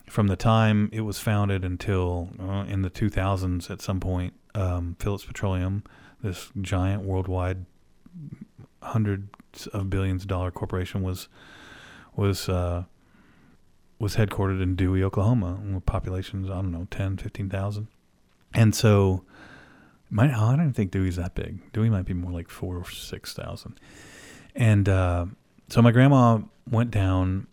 from 0.08 0.26
the 0.26 0.36
time 0.36 0.88
it 0.92 1.02
was 1.02 1.18
founded 1.18 1.64
until 1.64 2.30
uh, 2.40 2.64
in 2.68 2.82
the 2.82 2.90
2000s, 2.90 3.70
at 3.70 3.80
some 3.80 4.00
point, 4.00 4.34
um, 4.54 4.96
Phillips 4.98 5.24
Petroleum, 5.24 5.84
this 6.22 6.50
giant 6.60 7.02
worldwide 7.02 7.64
hundreds 8.82 9.66
of 9.68 9.90
billions 9.90 10.24
dollar 10.24 10.50
corporation 10.50 11.02
was 11.02 11.28
was 12.16 12.48
uh, 12.48 12.84
was 13.98 14.16
headquartered 14.16 14.62
in 14.62 14.74
Dewey, 14.74 15.02
Oklahoma, 15.02 15.60
with 15.72 15.86
populations 15.86 16.50
I 16.50 16.54
don't 16.54 16.72
know 16.72 16.86
10, 16.90 17.18
15,000. 17.18 17.88
and 18.54 18.74
so 18.74 19.24
might 20.10 20.30
I 20.30 20.56
don't 20.56 20.72
think 20.72 20.90
Dewey's 20.90 21.16
that 21.16 21.34
big. 21.34 21.72
Dewey 21.72 21.88
might 21.90 22.04
be 22.04 22.14
more 22.14 22.32
like 22.32 22.48
four 22.50 22.76
or 22.78 22.90
six 22.90 23.32
thousand, 23.32 23.78
and 24.56 24.88
uh, 24.88 25.26
so 25.68 25.80
my 25.80 25.92
grandma 25.92 26.40
went 26.68 26.90
down 26.90 27.46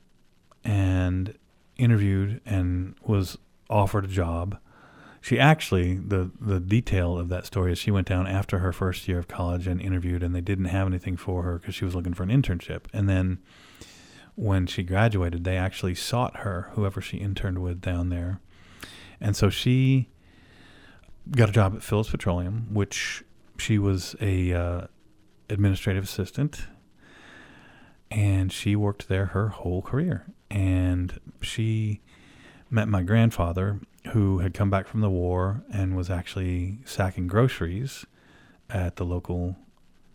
and 0.68 1.34
interviewed 1.78 2.42
and 2.46 2.96
was 3.02 3.38
offered 3.70 4.06
a 4.06 4.10
job. 4.10 4.60
She 5.22 5.40
actually 5.40 5.96
the 5.96 6.30
the 6.40 6.60
detail 6.60 7.18
of 7.18 7.30
that 7.30 7.46
story 7.46 7.72
is 7.72 7.80
she 7.80 7.92
went 7.92 8.08
down 8.08 8.28
after 8.28 8.60
her 8.60 8.72
first 8.72 9.08
year 9.08 9.18
of 9.18 9.28
college 9.28 9.66
and 9.66 9.82
interviewed 9.82 10.22
and 10.22 10.36
they 10.36 10.42
didn't 10.42 10.66
have 10.66 10.88
anything 10.88 11.18
for 11.18 11.44
her 11.44 11.58
because 11.58 11.74
she 11.74 11.86
was 11.86 11.96
looking 11.96 12.14
for 12.14 12.24
an 12.24 12.30
internship 12.30 12.84
and 12.94 13.10
then 13.10 13.40
when 14.36 14.68
she 14.68 14.84
graduated 14.84 15.44
they 15.44 15.58
actually 15.58 15.96
sought 15.96 16.38
her 16.38 16.70
whoever 16.74 17.02
she 17.02 17.18
interned 17.18 17.60
with 17.60 17.82
down 17.82 18.10
there 18.10 18.40
and 19.20 19.36
so 19.36 19.50
she 19.50 20.08
got 21.32 21.50
a 21.50 21.52
job 21.52 21.76
at 21.76 21.84
Phillips 21.84 22.12
Petroleum 22.12 22.68
which 22.72 23.24
she 23.58 23.78
was 23.78 24.16
a 24.22 24.54
uh, 24.54 24.88
administrative 25.50 26.06
assistant 26.06 26.68
and 28.10 28.52
she 28.52 28.76
worked 28.76 29.10
there 29.10 29.28
her 29.28 29.50
whole 29.50 29.82
career. 29.82 30.26
And 30.50 31.20
she 31.42 32.01
met 32.70 32.88
my 32.88 33.04
grandfather, 33.04 33.80
who 34.13 34.39
had 34.39 34.54
come 34.54 34.70
back 34.70 34.88
from 34.88 35.01
the 35.01 35.10
war 35.10 35.63
and 35.72 35.96
was 35.96 36.10
actually 36.10 36.80
sacking 36.86 37.27
groceries 37.27 38.06
at 38.70 38.96
the 38.96 39.06
local 39.06 39.58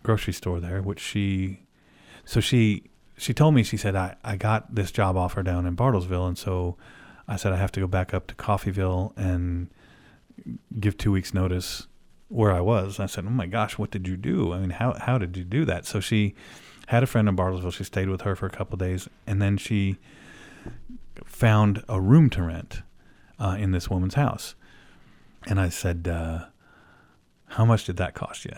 grocery 0.02 0.32
store 0.32 0.60
there, 0.60 0.80
which 0.80 1.00
she, 1.00 1.60
so 2.24 2.40
she, 2.40 2.84
she 3.16 3.34
told 3.34 3.54
me, 3.54 3.62
she 3.62 3.76
said, 3.76 3.94
I, 3.94 4.16
I 4.24 4.36
got 4.36 4.74
this 4.74 4.90
job 4.90 5.16
offer 5.16 5.42
down 5.42 5.66
in 5.66 5.76
Bartlesville. 5.76 6.26
And 6.26 6.38
so 6.38 6.76
I 7.28 7.36
said, 7.36 7.52
I 7.52 7.56
have 7.56 7.72
to 7.72 7.80
go 7.80 7.86
back 7.86 8.14
up 8.14 8.26
to 8.28 8.34
Coffeyville 8.34 9.12
and 9.16 9.68
give 10.80 10.96
two 10.96 11.12
weeks 11.12 11.34
notice 11.34 11.86
where 12.28 12.52
I 12.52 12.60
was. 12.60 12.98
I 12.98 13.06
said, 13.06 13.26
Oh 13.26 13.30
my 13.30 13.46
gosh, 13.46 13.76
what 13.76 13.90
did 13.90 14.08
you 14.08 14.16
do? 14.16 14.54
I 14.54 14.58
mean, 14.58 14.70
how, 14.70 14.94
how 14.94 15.18
did 15.18 15.36
you 15.36 15.44
do 15.44 15.66
that? 15.66 15.84
So 15.84 16.00
she, 16.00 16.34
had 16.92 17.02
a 17.02 17.06
friend 17.06 17.28
in 17.28 17.36
Bartlesville. 17.36 17.72
She 17.72 17.84
stayed 17.84 18.08
with 18.08 18.22
her 18.22 18.36
for 18.36 18.46
a 18.46 18.50
couple 18.50 18.76
days, 18.76 19.08
and 19.26 19.40
then 19.40 19.56
she 19.56 19.96
found 21.25 21.85
a 21.88 22.00
room 22.00 22.31
to 22.31 22.42
rent 22.42 22.83
uh, 23.38 23.57
in 23.59 23.73
this 23.73 23.90
woman's 23.90 24.14
house. 24.14 24.54
And 25.47 25.61
I 25.61 25.69
said, 25.69 26.09
uh, 26.09 26.47
"How 27.47 27.64
much 27.64 27.85
did 27.85 27.97
that 27.97 28.14
cost 28.14 28.45
you?" 28.45 28.52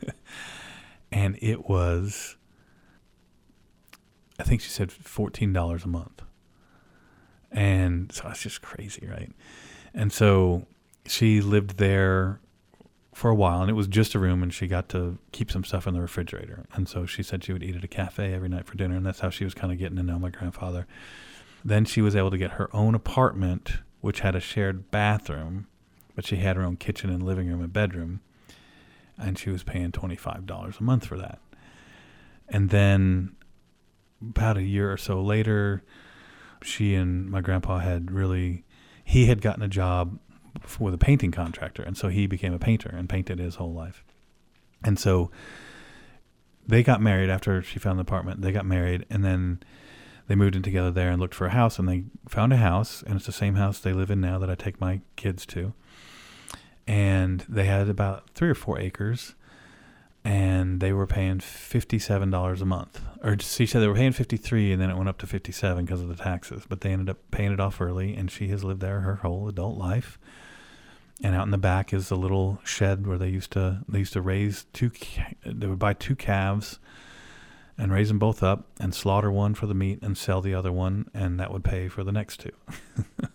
and 1.12 1.36
it 1.42 1.68
was, 1.68 2.36
I 4.38 4.44
think 4.44 4.60
she 4.60 4.70
said 4.70 4.92
fourteen 4.92 5.52
dollars 5.52 5.84
a 5.84 5.88
month. 5.88 6.22
And 7.50 8.12
so 8.12 8.28
it's 8.28 8.42
just 8.42 8.62
crazy, 8.62 9.08
right? 9.10 9.32
And 9.92 10.12
so 10.12 10.66
she 11.06 11.40
lived 11.40 11.78
there 11.78 12.40
for 13.20 13.28
a 13.28 13.34
while, 13.34 13.60
and 13.60 13.68
it 13.68 13.74
was 13.74 13.86
just 13.86 14.14
a 14.14 14.18
room, 14.18 14.42
and 14.42 14.50
she 14.50 14.66
got 14.66 14.88
to 14.88 15.18
keep 15.30 15.50
some 15.50 15.62
stuff 15.62 15.86
in 15.86 15.92
the 15.92 16.00
refrigerator. 16.00 16.64
And 16.72 16.88
so 16.88 17.04
she 17.04 17.22
said 17.22 17.44
she 17.44 17.52
would 17.52 17.62
eat 17.62 17.76
at 17.76 17.84
a 17.84 17.88
cafe 17.88 18.32
every 18.32 18.48
night 18.48 18.64
for 18.64 18.78
dinner, 18.78 18.96
and 18.96 19.04
that's 19.04 19.20
how 19.20 19.28
she 19.28 19.44
was 19.44 19.52
kind 19.52 19.70
of 19.70 19.78
getting 19.78 19.98
to 19.98 20.02
know 20.02 20.18
my 20.18 20.30
grandfather. 20.30 20.86
Then 21.62 21.84
she 21.84 22.00
was 22.00 22.16
able 22.16 22.30
to 22.30 22.38
get 22.38 22.52
her 22.52 22.74
own 22.74 22.94
apartment, 22.94 23.72
which 24.00 24.20
had 24.20 24.34
a 24.34 24.40
shared 24.40 24.90
bathroom, 24.90 25.66
but 26.16 26.24
she 26.24 26.36
had 26.36 26.56
her 26.56 26.62
own 26.62 26.78
kitchen 26.78 27.10
and 27.10 27.22
living 27.22 27.46
room 27.46 27.60
and 27.60 27.70
bedroom, 27.70 28.22
and 29.18 29.38
she 29.38 29.50
was 29.50 29.64
paying 29.64 29.92
twenty 29.92 30.16
five 30.16 30.46
dollars 30.46 30.76
a 30.80 30.82
month 30.82 31.04
for 31.04 31.18
that. 31.18 31.40
And 32.48 32.70
then 32.70 33.36
about 34.22 34.56
a 34.56 34.62
year 34.62 34.90
or 34.90 34.96
so 34.96 35.20
later, 35.20 35.82
she 36.62 36.94
and 36.94 37.30
my 37.30 37.42
grandpa 37.42 37.80
had 37.80 38.10
really 38.10 38.64
he 39.04 39.26
had 39.26 39.42
gotten 39.42 39.62
a 39.62 39.68
job 39.68 40.18
with 40.78 40.94
a 40.94 40.98
painting 40.98 41.30
contractor, 41.30 41.82
and 41.82 41.96
so 41.96 42.08
he 42.08 42.26
became 42.26 42.52
a 42.52 42.58
painter 42.58 42.88
and 42.88 43.08
painted 43.08 43.38
his 43.38 43.56
whole 43.56 43.72
life. 43.72 44.04
And 44.84 44.98
so 44.98 45.30
they 46.66 46.82
got 46.82 47.00
married 47.00 47.30
after 47.30 47.62
she 47.62 47.78
found 47.78 47.98
the 47.98 48.02
apartment. 48.02 48.42
They 48.42 48.52
got 48.52 48.66
married, 48.66 49.06
and 49.10 49.24
then 49.24 49.62
they 50.28 50.34
moved 50.34 50.54
in 50.54 50.62
together 50.62 50.90
there 50.90 51.10
and 51.10 51.20
looked 51.20 51.34
for 51.34 51.46
a 51.46 51.50
house, 51.50 51.78
and 51.78 51.88
they 51.88 52.04
found 52.28 52.52
a 52.52 52.56
house, 52.58 53.02
and 53.02 53.16
it's 53.16 53.26
the 53.26 53.32
same 53.32 53.56
house 53.56 53.78
they 53.78 53.92
live 53.92 54.10
in 54.10 54.20
now 54.20 54.38
that 54.38 54.50
I 54.50 54.54
take 54.54 54.80
my 54.80 55.00
kids 55.16 55.44
to. 55.46 55.72
And 56.86 57.44
they 57.48 57.64
had 57.64 57.88
about 57.88 58.30
three 58.30 58.48
or 58.48 58.54
four 58.54 58.78
acres, 58.78 59.34
and 60.24 60.80
they 60.80 60.92
were 60.92 61.06
paying 61.06 61.40
fifty-seven 61.40 62.30
dollars 62.30 62.60
a 62.60 62.66
month. 62.66 63.00
Or 63.22 63.36
she 63.38 63.66
said 63.66 63.80
they 63.80 63.88
were 63.88 63.94
paying 63.94 64.12
fifty-three, 64.12 64.72
and 64.72 64.80
then 64.80 64.90
it 64.90 64.96
went 64.96 65.08
up 65.08 65.18
to 65.18 65.26
fifty-seven 65.26 65.84
because 65.84 66.00
of 66.00 66.08
the 66.08 66.16
taxes. 66.16 66.64
But 66.68 66.80
they 66.80 66.90
ended 66.90 67.08
up 67.08 67.18
paying 67.30 67.52
it 67.52 67.60
off 67.60 67.80
early, 67.80 68.14
and 68.14 68.30
she 68.30 68.48
has 68.48 68.62
lived 68.62 68.80
there 68.80 69.00
her 69.00 69.16
whole 69.16 69.48
adult 69.48 69.78
life 69.78 70.18
and 71.22 71.34
out 71.34 71.44
in 71.44 71.50
the 71.50 71.58
back 71.58 71.92
is 71.92 72.10
a 72.10 72.16
little 72.16 72.60
shed 72.64 73.06
where 73.06 73.18
they 73.18 73.28
used 73.28 73.52
to 73.52 73.80
they 73.88 73.98
used 73.98 74.12
to 74.14 74.22
raise 74.22 74.66
two 74.72 74.90
they 75.44 75.66
would 75.66 75.78
buy 75.78 75.92
two 75.92 76.16
calves 76.16 76.78
and 77.80 77.92
raise 77.92 78.08
them 78.08 78.18
both 78.18 78.42
up 78.42 78.66
and 78.78 78.94
slaughter 78.94 79.32
one 79.32 79.54
for 79.54 79.66
the 79.66 79.74
meat 79.74 79.98
and 80.02 80.16
sell 80.18 80.40
the 80.42 80.54
other 80.54 80.70
one 80.70 81.10
and 81.14 81.40
that 81.40 81.50
would 81.50 81.64
pay 81.64 81.88
for 81.88 82.04
the 82.04 82.12
next 82.12 82.40
two. 82.40 82.52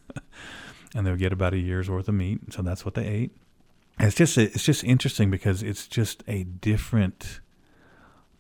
And 0.95 1.05
they 1.05 1.11
would 1.11 1.19
get 1.19 1.33
about 1.33 1.53
a 1.53 1.57
year's 1.57 1.89
worth 1.89 2.07
of 2.07 2.15
meat 2.15 2.39
so 2.51 2.61
that's 2.61 2.85
what 2.85 2.93
they 2.93 3.05
ate. 3.05 3.35
And 3.99 4.07
it's 4.07 4.15
just 4.15 4.37
it's 4.37 4.63
just 4.63 4.81
interesting 4.83 5.29
because 5.29 5.61
it's 5.61 5.87
just 5.87 6.23
a 6.25 6.45
different 6.45 7.41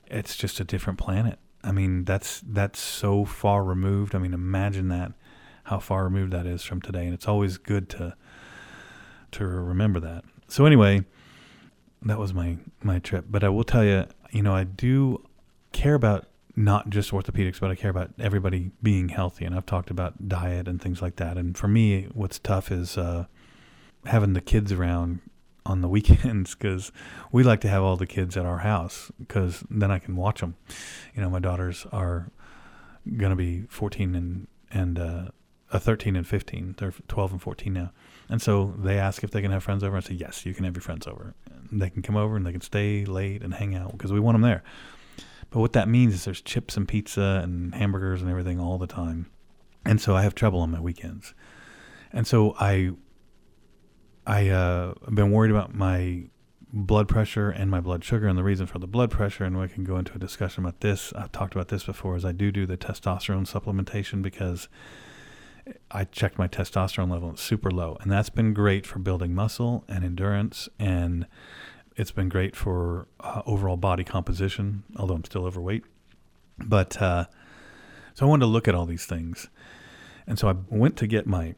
it's 0.07 0.37
just 0.37 0.61
a 0.61 0.63
different 0.63 0.97
planet. 0.97 1.37
I 1.65 1.73
mean 1.73 2.05
that's 2.05 2.41
that's 2.47 2.79
so 2.79 3.25
far 3.25 3.61
removed. 3.61 4.15
I 4.15 4.19
mean 4.19 4.33
imagine 4.33 4.87
that 4.87 5.11
how 5.65 5.79
far 5.79 6.05
removed 6.05 6.31
that 6.31 6.45
is 6.45 6.63
from 6.63 6.81
today. 6.81 7.03
And 7.03 7.13
it's 7.13 7.27
always 7.27 7.57
good 7.57 7.89
to 7.89 8.15
to 9.35 9.45
remember 9.45 9.99
that. 9.99 10.23
So 10.47 10.65
anyway, 10.65 11.05
that 12.03 12.19
was 12.19 12.33
my 12.33 12.57
my 12.81 12.99
trip. 12.99 13.25
But 13.29 13.43
I 13.43 13.49
will 13.49 13.63
tell 13.63 13.83
you, 13.83 14.05
you 14.31 14.41
know, 14.41 14.55
I 14.55 14.63
do 14.63 15.23
care 15.71 15.95
about 15.95 16.27
not 16.55 16.89
just 16.89 17.11
orthopedics, 17.11 17.59
but 17.59 17.69
I 17.69 17.75
care 17.75 17.89
about 17.89 18.11
everybody 18.17 18.71
being 18.81 19.09
healthy. 19.09 19.45
And 19.45 19.53
I've 19.55 19.65
talked 19.65 19.89
about 19.89 20.29
diet 20.29 20.67
and 20.67 20.81
things 20.81 21.01
like 21.01 21.17
that. 21.17 21.37
And 21.37 21.57
for 21.57 21.67
me, 21.67 22.07
what's 22.13 22.39
tough 22.39 22.71
is 22.71 22.97
uh, 22.97 23.25
having 24.05 24.33
the 24.33 24.41
kids 24.41 24.71
around 24.71 25.19
on 25.65 25.81
the 25.81 25.89
weekends 25.95 26.55
because 26.55 26.91
we 27.31 27.43
like 27.43 27.61
to 27.61 27.67
have 27.67 27.83
all 27.83 27.97
the 27.97 28.07
kids 28.07 28.37
at 28.37 28.45
our 28.45 28.59
house 28.59 29.11
because 29.19 29.63
then 29.69 29.91
I 29.91 29.99
can 29.99 30.15
watch 30.15 30.39
them. 30.39 30.55
You 31.13 31.21
know, 31.21 31.29
my 31.29 31.39
daughters 31.39 31.85
are 31.91 32.31
going 33.17 33.31
to 33.31 33.35
be 33.35 33.63
14 33.69 34.15
and 34.15 34.47
and 34.71 34.99
uh, 34.99 35.25
uh, 35.71 35.79
13 35.79 36.15
and 36.15 36.27
15. 36.27 36.75
They're 36.77 36.93
12 37.07 37.33
and 37.33 37.41
14 37.41 37.73
now. 37.73 37.91
And 38.29 38.41
so 38.41 38.73
they 38.77 38.97
ask 38.97 39.23
if 39.23 39.31
they 39.31 39.41
can 39.41 39.51
have 39.51 39.63
friends 39.63 39.83
over. 39.83 39.97
I 39.97 39.99
say, 39.99 40.15
yes, 40.15 40.45
you 40.45 40.53
can 40.53 40.65
have 40.65 40.75
your 40.75 40.81
friends 40.81 41.07
over. 41.07 41.35
And 41.69 41.81
they 41.81 41.89
can 41.89 42.01
come 42.01 42.15
over 42.15 42.35
and 42.35 42.45
they 42.45 42.51
can 42.51 42.61
stay 42.61 43.05
late 43.05 43.43
and 43.43 43.53
hang 43.53 43.75
out 43.75 43.91
because 43.91 44.11
we 44.11 44.19
want 44.19 44.35
them 44.35 44.41
there. 44.41 44.63
But 45.51 45.59
what 45.59 45.73
that 45.73 45.87
means 45.87 46.13
is 46.13 46.25
there's 46.25 46.41
chips 46.41 46.75
and 46.75 46.87
pizza 46.87 47.41
and 47.43 47.73
hamburgers 47.75 48.21
and 48.21 48.29
everything 48.29 48.59
all 48.59 48.77
the 48.77 48.87
time. 48.87 49.27
And 49.85 50.01
so 50.01 50.15
I 50.15 50.23
have 50.23 50.33
trouble 50.33 50.59
on 50.59 50.71
my 50.71 50.79
weekends. 50.79 51.33
And 52.11 52.25
so 52.25 52.55
I, 52.59 52.91
I, 54.25 54.49
uh, 54.49 54.93
have 55.05 55.15
been 55.15 55.31
worried 55.31 55.51
about 55.51 55.75
my 55.75 56.23
blood 56.73 57.07
pressure 57.07 57.49
and 57.49 57.71
my 57.71 57.79
blood 57.79 58.03
sugar 58.03 58.27
and 58.27 58.37
the 58.37 58.43
reason 58.43 58.65
for 58.65 58.79
the 58.79 58.87
blood 58.87 59.11
pressure. 59.11 59.43
And 59.43 59.59
we 59.59 59.67
can 59.67 59.83
go 59.83 59.97
into 59.97 60.13
a 60.13 60.17
discussion 60.17 60.65
about 60.65 60.81
this. 60.81 61.13
I've 61.13 61.31
talked 61.31 61.53
about 61.53 61.67
this 61.67 61.83
before 61.83 62.15
is 62.15 62.25
I 62.25 62.31
do 62.31 62.51
do 62.51 62.65
the 62.65 62.77
testosterone 62.77 63.49
supplementation 63.49 64.21
because 64.21 64.67
I 65.91 66.03
checked 66.03 66.37
my 66.37 66.47
testosterone 66.47 67.11
level; 67.11 67.31
it's 67.31 67.41
super 67.41 67.71
low, 67.71 67.97
and 68.01 68.11
that's 68.11 68.29
been 68.29 68.53
great 68.53 68.85
for 68.85 68.99
building 68.99 69.33
muscle 69.33 69.83
and 69.87 70.03
endurance, 70.03 70.69
and 70.79 71.25
it's 71.95 72.11
been 72.11 72.29
great 72.29 72.55
for 72.55 73.07
uh, 73.19 73.41
overall 73.45 73.77
body 73.77 74.03
composition. 74.03 74.83
Although 74.97 75.15
I'm 75.15 75.23
still 75.23 75.45
overweight, 75.45 75.83
but 76.59 77.01
uh, 77.01 77.25
so 78.13 78.25
I 78.25 78.29
wanted 78.29 78.45
to 78.45 78.51
look 78.51 78.67
at 78.67 78.75
all 78.75 78.85
these 78.85 79.05
things, 79.05 79.49
and 80.27 80.37
so 80.37 80.49
I 80.49 80.55
went 80.69 80.97
to 80.97 81.07
get 81.07 81.25
my 81.25 81.55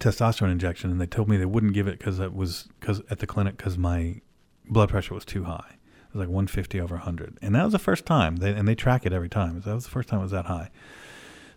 testosterone 0.00 0.50
injection, 0.50 0.90
and 0.90 1.00
they 1.00 1.06
told 1.06 1.28
me 1.28 1.36
they 1.36 1.46
wouldn't 1.46 1.74
give 1.74 1.86
it 1.86 1.98
because 1.98 2.18
it 2.18 2.34
was 2.34 2.68
because 2.80 3.00
at 3.10 3.20
the 3.20 3.26
clinic 3.26 3.56
because 3.56 3.78
my 3.78 4.20
blood 4.68 4.88
pressure 4.88 5.14
was 5.14 5.24
too 5.24 5.44
high. 5.44 5.76
It 6.08 6.14
was 6.14 6.20
like 6.20 6.28
150 6.28 6.80
over 6.80 6.96
100, 6.96 7.38
and 7.40 7.54
that 7.54 7.62
was 7.62 7.72
the 7.72 7.78
first 7.78 8.04
time. 8.04 8.36
They, 8.36 8.52
and 8.52 8.66
they 8.66 8.74
track 8.74 9.06
it 9.06 9.12
every 9.12 9.28
time. 9.28 9.62
So 9.62 9.70
that 9.70 9.74
was 9.76 9.84
the 9.84 9.90
first 9.90 10.08
time 10.08 10.20
it 10.20 10.24
was 10.24 10.32
that 10.32 10.46
high. 10.46 10.70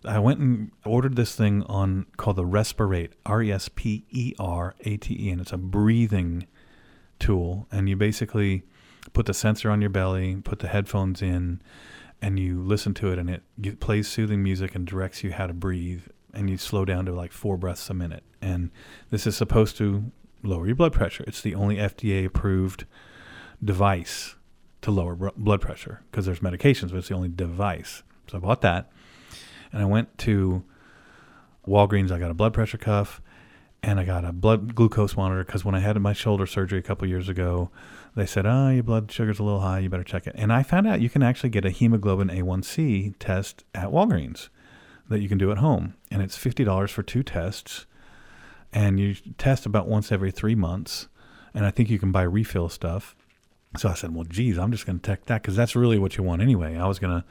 I 0.06 0.18
went 0.18 0.40
and 0.40 0.70
ordered 0.84 1.16
this 1.16 1.34
thing 1.34 1.62
on 1.64 2.06
called 2.16 2.36
the 2.36 2.44
Resperate, 2.44 3.12
R 3.24 3.42
E 3.42 3.52
S 3.52 3.68
P 3.74 4.04
E 4.10 4.34
R 4.38 4.74
A 4.80 4.96
T 4.96 5.16
E, 5.18 5.30
and 5.30 5.40
it's 5.40 5.52
a 5.52 5.58
breathing 5.58 6.46
tool. 7.18 7.66
And 7.72 7.88
you 7.88 7.96
basically 7.96 8.64
put 9.12 9.26
the 9.26 9.34
sensor 9.34 9.70
on 9.70 9.80
your 9.80 9.90
belly, 9.90 10.36
put 10.36 10.58
the 10.58 10.68
headphones 10.68 11.22
in, 11.22 11.60
and 12.20 12.38
you 12.38 12.62
listen 12.62 12.94
to 12.94 13.12
it, 13.12 13.18
and 13.18 13.30
it 13.30 13.80
plays 13.80 14.08
soothing 14.08 14.42
music 14.42 14.74
and 14.74 14.86
directs 14.86 15.22
you 15.24 15.32
how 15.32 15.46
to 15.46 15.54
breathe. 15.54 16.02
And 16.32 16.50
you 16.50 16.56
slow 16.56 16.84
down 16.84 17.06
to 17.06 17.12
like 17.12 17.30
four 17.30 17.56
breaths 17.56 17.88
a 17.90 17.94
minute. 17.94 18.24
And 18.42 18.70
this 19.10 19.26
is 19.26 19.36
supposed 19.36 19.76
to 19.76 20.10
lower 20.42 20.66
your 20.66 20.74
blood 20.74 20.92
pressure. 20.92 21.24
It's 21.26 21.40
the 21.40 21.54
only 21.54 21.76
FDA 21.76 22.24
approved 22.24 22.86
device 23.62 24.34
to 24.82 24.90
lower 24.90 25.14
blood 25.14 25.60
pressure 25.60 26.02
because 26.10 26.26
there's 26.26 26.40
medications, 26.40 26.90
but 26.90 26.98
it's 26.98 27.08
the 27.08 27.14
only 27.14 27.28
device. 27.28 28.02
So 28.28 28.38
I 28.38 28.40
bought 28.40 28.60
that, 28.62 28.90
and 29.74 29.82
I 29.82 29.86
went 29.86 30.16
to 30.18 30.62
Walgreens. 31.66 32.12
I 32.12 32.18
got 32.20 32.30
a 32.30 32.34
blood 32.34 32.54
pressure 32.54 32.78
cuff, 32.78 33.20
and 33.82 33.98
I 33.98 34.04
got 34.04 34.24
a 34.24 34.32
blood 34.32 34.76
glucose 34.76 35.16
monitor 35.16 35.44
because 35.44 35.64
when 35.64 35.74
I 35.74 35.80
had 35.80 36.00
my 36.00 36.12
shoulder 36.12 36.46
surgery 36.46 36.78
a 36.78 36.82
couple 36.82 37.08
years 37.08 37.28
ago, 37.28 37.70
they 38.14 38.24
said, 38.24 38.46
"Oh, 38.46 38.70
your 38.70 38.84
blood 38.84 39.10
sugar's 39.10 39.40
a 39.40 39.42
little 39.42 39.60
high. 39.60 39.80
You 39.80 39.90
better 39.90 40.04
check 40.04 40.28
it." 40.28 40.34
And 40.38 40.52
I 40.52 40.62
found 40.62 40.86
out 40.86 41.00
you 41.00 41.10
can 41.10 41.24
actually 41.24 41.50
get 41.50 41.64
a 41.64 41.70
hemoglobin 41.70 42.30
A1C 42.30 43.14
test 43.18 43.64
at 43.74 43.88
Walgreens 43.88 44.48
that 45.08 45.20
you 45.20 45.28
can 45.28 45.38
do 45.38 45.50
at 45.50 45.58
home, 45.58 45.94
and 46.08 46.22
it's 46.22 46.38
fifty 46.38 46.62
dollars 46.62 46.92
for 46.92 47.02
two 47.02 47.24
tests, 47.24 47.86
and 48.72 49.00
you 49.00 49.16
test 49.38 49.66
about 49.66 49.88
once 49.88 50.12
every 50.12 50.30
three 50.30 50.54
months, 50.54 51.08
and 51.52 51.66
I 51.66 51.72
think 51.72 51.90
you 51.90 51.98
can 51.98 52.12
buy 52.12 52.22
refill 52.22 52.68
stuff. 52.68 53.16
So 53.76 53.88
I 53.88 53.94
said, 53.94 54.14
"Well, 54.14 54.24
geez, 54.24 54.56
I'm 54.56 54.70
just 54.70 54.86
going 54.86 55.00
to 55.00 55.04
check 55.10 55.24
that 55.24 55.42
because 55.42 55.56
that's 55.56 55.74
really 55.74 55.98
what 55.98 56.16
you 56.16 56.22
want 56.22 56.42
anyway." 56.42 56.76
I 56.76 56.86
was 56.86 57.00
going 57.00 57.20
to 57.20 57.24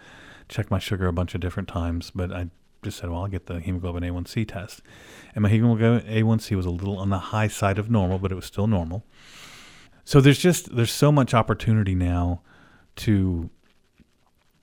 check 0.50 0.71
my 0.71 0.79
sugar 0.79 1.07
a 1.07 1.13
bunch 1.13 1.35
of 1.35 1.41
different 1.41 1.69
times, 1.69 2.12
but 2.13 2.31
I 2.31 2.50
just 2.83 3.00
said, 3.00 3.09
well, 3.09 3.21
I'll 3.21 3.27
get 3.27 3.45
the 3.45 3.59
hemoglobin 3.59 4.03
A1C 4.03 4.47
test. 4.47 4.81
And 5.33 5.43
my 5.43 5.50
hemoglobin 5.50 6.07
A1C 6.07 6.55
was 6.55 6.65
a 6.65 6.69
little 6.69 6.97
on 6.97 7.09
the 7.09 7.17
high 7.17 7.47
side 7.47 7.79
of 7.79 7.89
normal, 7.89 8.19
but 8.19 8.31
it 8.31 8.35
was 8.35 8.45
still 8.45 8.67
normal. 8.67 9.05
So 10.05 10.19
there's 10.19 10.39
just 10.39 10.75
there's 10.75 10.91
so 10.91 11.12
much 11.12 11.33
opportunity 11.33 11.95
now 11.95 12.41
to 12.97 13.50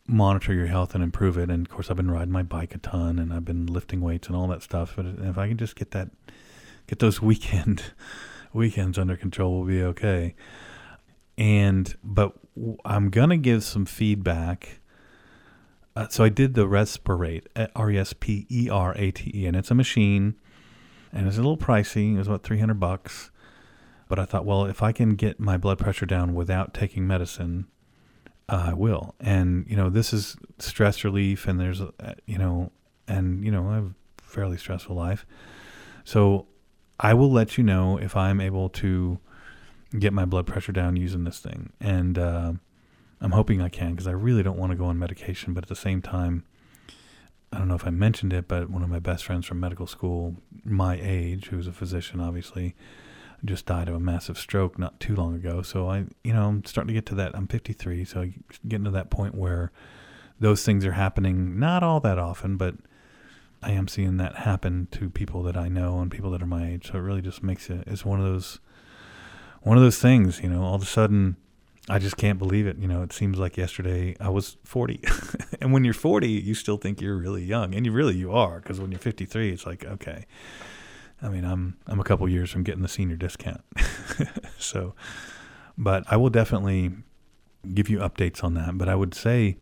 monitor 0.06 0.52
your 0.52 0.66
health 0.66 0.94
and 0.94 1.02
improve 1.02 1.38
it. 1.38 1.50
And 1.50 1.66
of 1.66 1.72
course, 1.72 1.90
I've 1.90 1.96
been 1.96 2.10
riding 2.10 2.32
my 2.32 2.42
bike 2.42 2.74
a 2.74 2.78
ton, 2.78 3.18
and 3.18 3.32
I've 3.32 3.44
been 3.44 3.66
lifting 3.66 4.00
weights 4.00 4.28
and 4.28 4.36
all 4.36 4.48
that 4.48 4.62
stuff. 4.62 4.94
But 4.96 5.06
if 5.06 5.38
I 5.38 5.48
can 5.48 5.56
just 5.56 5.76
get 5.76 5.92
that, 5.92 6.10
get 6.86 6.98
those 6.98 7.22
weekend 7.22 7.82
weekends 8.52 8.98
under 8.98 9.16
control, 9.16 9.60
we'll 9.60 9.68
be 9.68 9.82
okay. 9.82 10.34
And 11.38 11.94
but 12.04 12.34
I'm 12.84 13.08
gonna 13.08 13.38
give 13.38 13.64
some 13.64 13.86
feedback 13.86 14.79
uh, 15.96 16.08
so 16.08 16.22
I 16.24 16.28
did 16.28 16.54
the 16.54 16.66
Resperate, 16.66 17.46
uh, 17.56 17.66
R 17.74 17.90
E 17.90 17.98
S 17.98 18.12
P 18.12 18.46
E 18.48 18.68
R 18.70 18.94
A 18.96 19.10
T 19.10 19.30
E, 19.34 19.46
and 19.46 19.56
it's 19.56 19.70
a 19.70 19.74
machine, 19.74 20.36
and 21.12 21.26
it's 21.26 21.36
a 21.36 21.40
little 21.40 21.56
pricey. 21.56 22.14
It 22.14 22.18
was 22.18 22.28
about 22.28 22.42
three 22.42 22.60
hundred 22.60 22.78
bucks, 22.78 23.30
but 24.08 24.18
I 24.18 24.24
thought, 24.24 24.44
well, 24.44 24.66
if 24.66 24.82
I 24.82 24.92
can 24.92 25.16
get 25.16 25.40
my 25.40 25.56
blood 25.56 25.78
pressure 25.78 26.06
down 26.06 26.34
without 26.34 26.74
taking 26.74 27.06
medicine, 27.06 27.66
uh, 28.48 28.66
I 28.68 28.74
will. 28.74 29.14
And 29.18 29.66
you 29.68 29.76
know, 29.76 29.90
this 29.90 30.12
is 30.12 30.36
stress 30.58 31.02
relief, 31.02 31.48
and 31.48 31.58
there's, 31.58 31.80
uh, 31.80 31.90
you 32.24 32.38
know, 32.38 32.70
and 33.08 33.44
you 33.44 33.50
know, 33.50 33.68
I 33.68 33.74
have 33.74 33.86
a 33.86 33.94
fairly 34.22 34.58
stressful 34.58 34.94
life, 34.94 35.26
so 36.04 36.46
I 37.00 37.14
will 37.14 37.32
let 37.32 37.58
you 37.58 37.64
know 37.64 37.98
if 37.98 38.16
I'm 38.16 38.40
able 38.40 38.68
to 38.68 39.18
get 39.98 40.12
my 40.12 40.24
blood 40.24 40.46
pressure 40.46 40.72
down 40.72 40.94
using 40.94 41.24
this 41.24 41.40
thing, 41.40 41.72
and. 41.80 42.16
Uh, 42.16 42.52
I'm 43.20 43.32
hoping 43.32 43.60
I 43.60 43.68
can 43.68 43.92
because 43.92 44.06
I 44.06 44.12
really 44.12 44.42
don't 44.42 44.56
want 44.56 44.72
to 44.72 44.76
go 44.76 44.86
on 44.86 44.98
medication. 44.98 45.52
But 45.52 45.64
at 45.64 45.68
the 45.68 45.76
same 45.76 46.00
time, 46.00 46.44
I 47.52 47.58
don't 47.58 47.68
know 47.68 47.74
if 47.74 47.86
I 47.86 47.90
mentioned 47.90 48.32
it, 48.32 48.48
but 48.48 48.70
one 48.70 48.82
of 48.82 48.88
my 48.88 49.00
best 49.00 49.24
friends 49.24 49.46
from 49.46 49.60
medical 49.60 49.86
school, 49.86 50.36
my 50.64 50.98
age, 51.00 51.46
who's 51.46 51.66
a 51.66 51.72
physician, 51.72 52.20
obviously, 52.20 52.74
just 53.44 53.66
died 53.66 53.88
of 53.88 53.94
a 53.94 54.00
massive 54.00 54.38
stroke 54.38 54.78
not 54.78 55.00
too 55.00 55.16
long 55.16 55.34
ago. 55.34 55.62
So 55.62 55.88
I, 55.88 56.04
you 56.22 56.32
know, 56.32 56.46
I'm 56.46 56.64
starting 56.64 56.88
to 56.88 56.94
get 56.94 57.06
to 57.06 57.14
that. 57.16 57.34
I'm 57.34 57.48
53, 57.48 58.04
so 58.04 58.20
I'm 58.20 58.44
getting 58.66 58.84
to 58.84 58.90
that 58.92 59.10
point 59.10 59.34
where 59.34 59.72
those 60.38 60.64
things 60.64 60.86
are 60.86 60.92
happening 60.92 61.58
not 61.58 61.82
all 61.82 62.00
that 62.00 62.18
often, 62.18 62.56
but 62.56 62.76
I 63.62 63.72
am 63.72 63.88
seeing 63.88 64.16
that 64.18 64.36
happen 64.36 64.88
to 64.92 65.10
people 65.10 65.42
that 65.42 65.56
I 65.56 65.68
know 65.68 65.98
and 66.00 66.10
people 66.10 66.30
that 66.30 66.42
are 66.42 66.46
my 66.46 66.70
age. 66.70 66.90
So 66.90 66.98
it 66.98 67.02
really 67.02 67.20
just 67.20 67.42
makes 67.42 67.68
it. 67.68 67.84
It's 67.86 68.04
one 68.04 68.20
of 68.20 68.24
those, 68.24 68.60
one 69.62 69.76
of 69.76 69.82
those 69.82 69.98
things. 69.98 70.40
You 70.40 70.48
know, 70.48 70.62
all 70.62 70.74
of 70.74 70.82
a 70.82 70.86
sudden 70.86 71.36
I 71.90 71.98
just 71.98 72.16
can't 72.16 72.38
believe 72.38 72.66
it. 72.66 72.78
You 72.78 72.88
know, 72.88 73.02
it 73.02 73.12
seems 73.12 73.38
like 73.38 73.56
yesterday 73.56 74.16
I 74.20 74.28
was 74.28 74.56
40. 74.64 75.00
and 75.60 75.72
when 75.72 75.84
you're 75.84 75.94
40, 75.94 76.28
you 76.28 76.54
still 76.54 76.76
think 76.76 77.00
you're 77.00 77.16
really 77.16 77.44
young. 77.44 77.74
And 77.74 77.84
you 77.84 77.92
really 77.92 78.16
you 78.16 78.32
are 78.32 78.60
because 78.60 78.80
when 78.80 78.90
you're 78.90 79.00
53, 79.00 79.50
it's 79.50 79.66
like, 79.66 79.84
okay. 79.84 80.26
I 81.22 81.28
mean, 81.28 81.44
I'm 81.44 81.76
I'm 81.86 82.00
a 82.00 82.04
couple 82.04 82.26
years 82.28 82.50
from 82.50 82.62
getting 82.62 82.82
the 82.82 82.88
senior 82.88 83.16
discount. 83.16 83.62
so, 84.58 84.94
but 85.76 86.04
I 86.10 86.16
will 86.16 86.30
definitely 86.30 86.92
give 87.74 87.90
you 87.90 87.98
updates 87.98 88.42
on 88.42 88.54
that, 88.54 88.78
but 88.78 88.88
I 88.88 88.94
would 88.94 89.14
say 89.14 89.58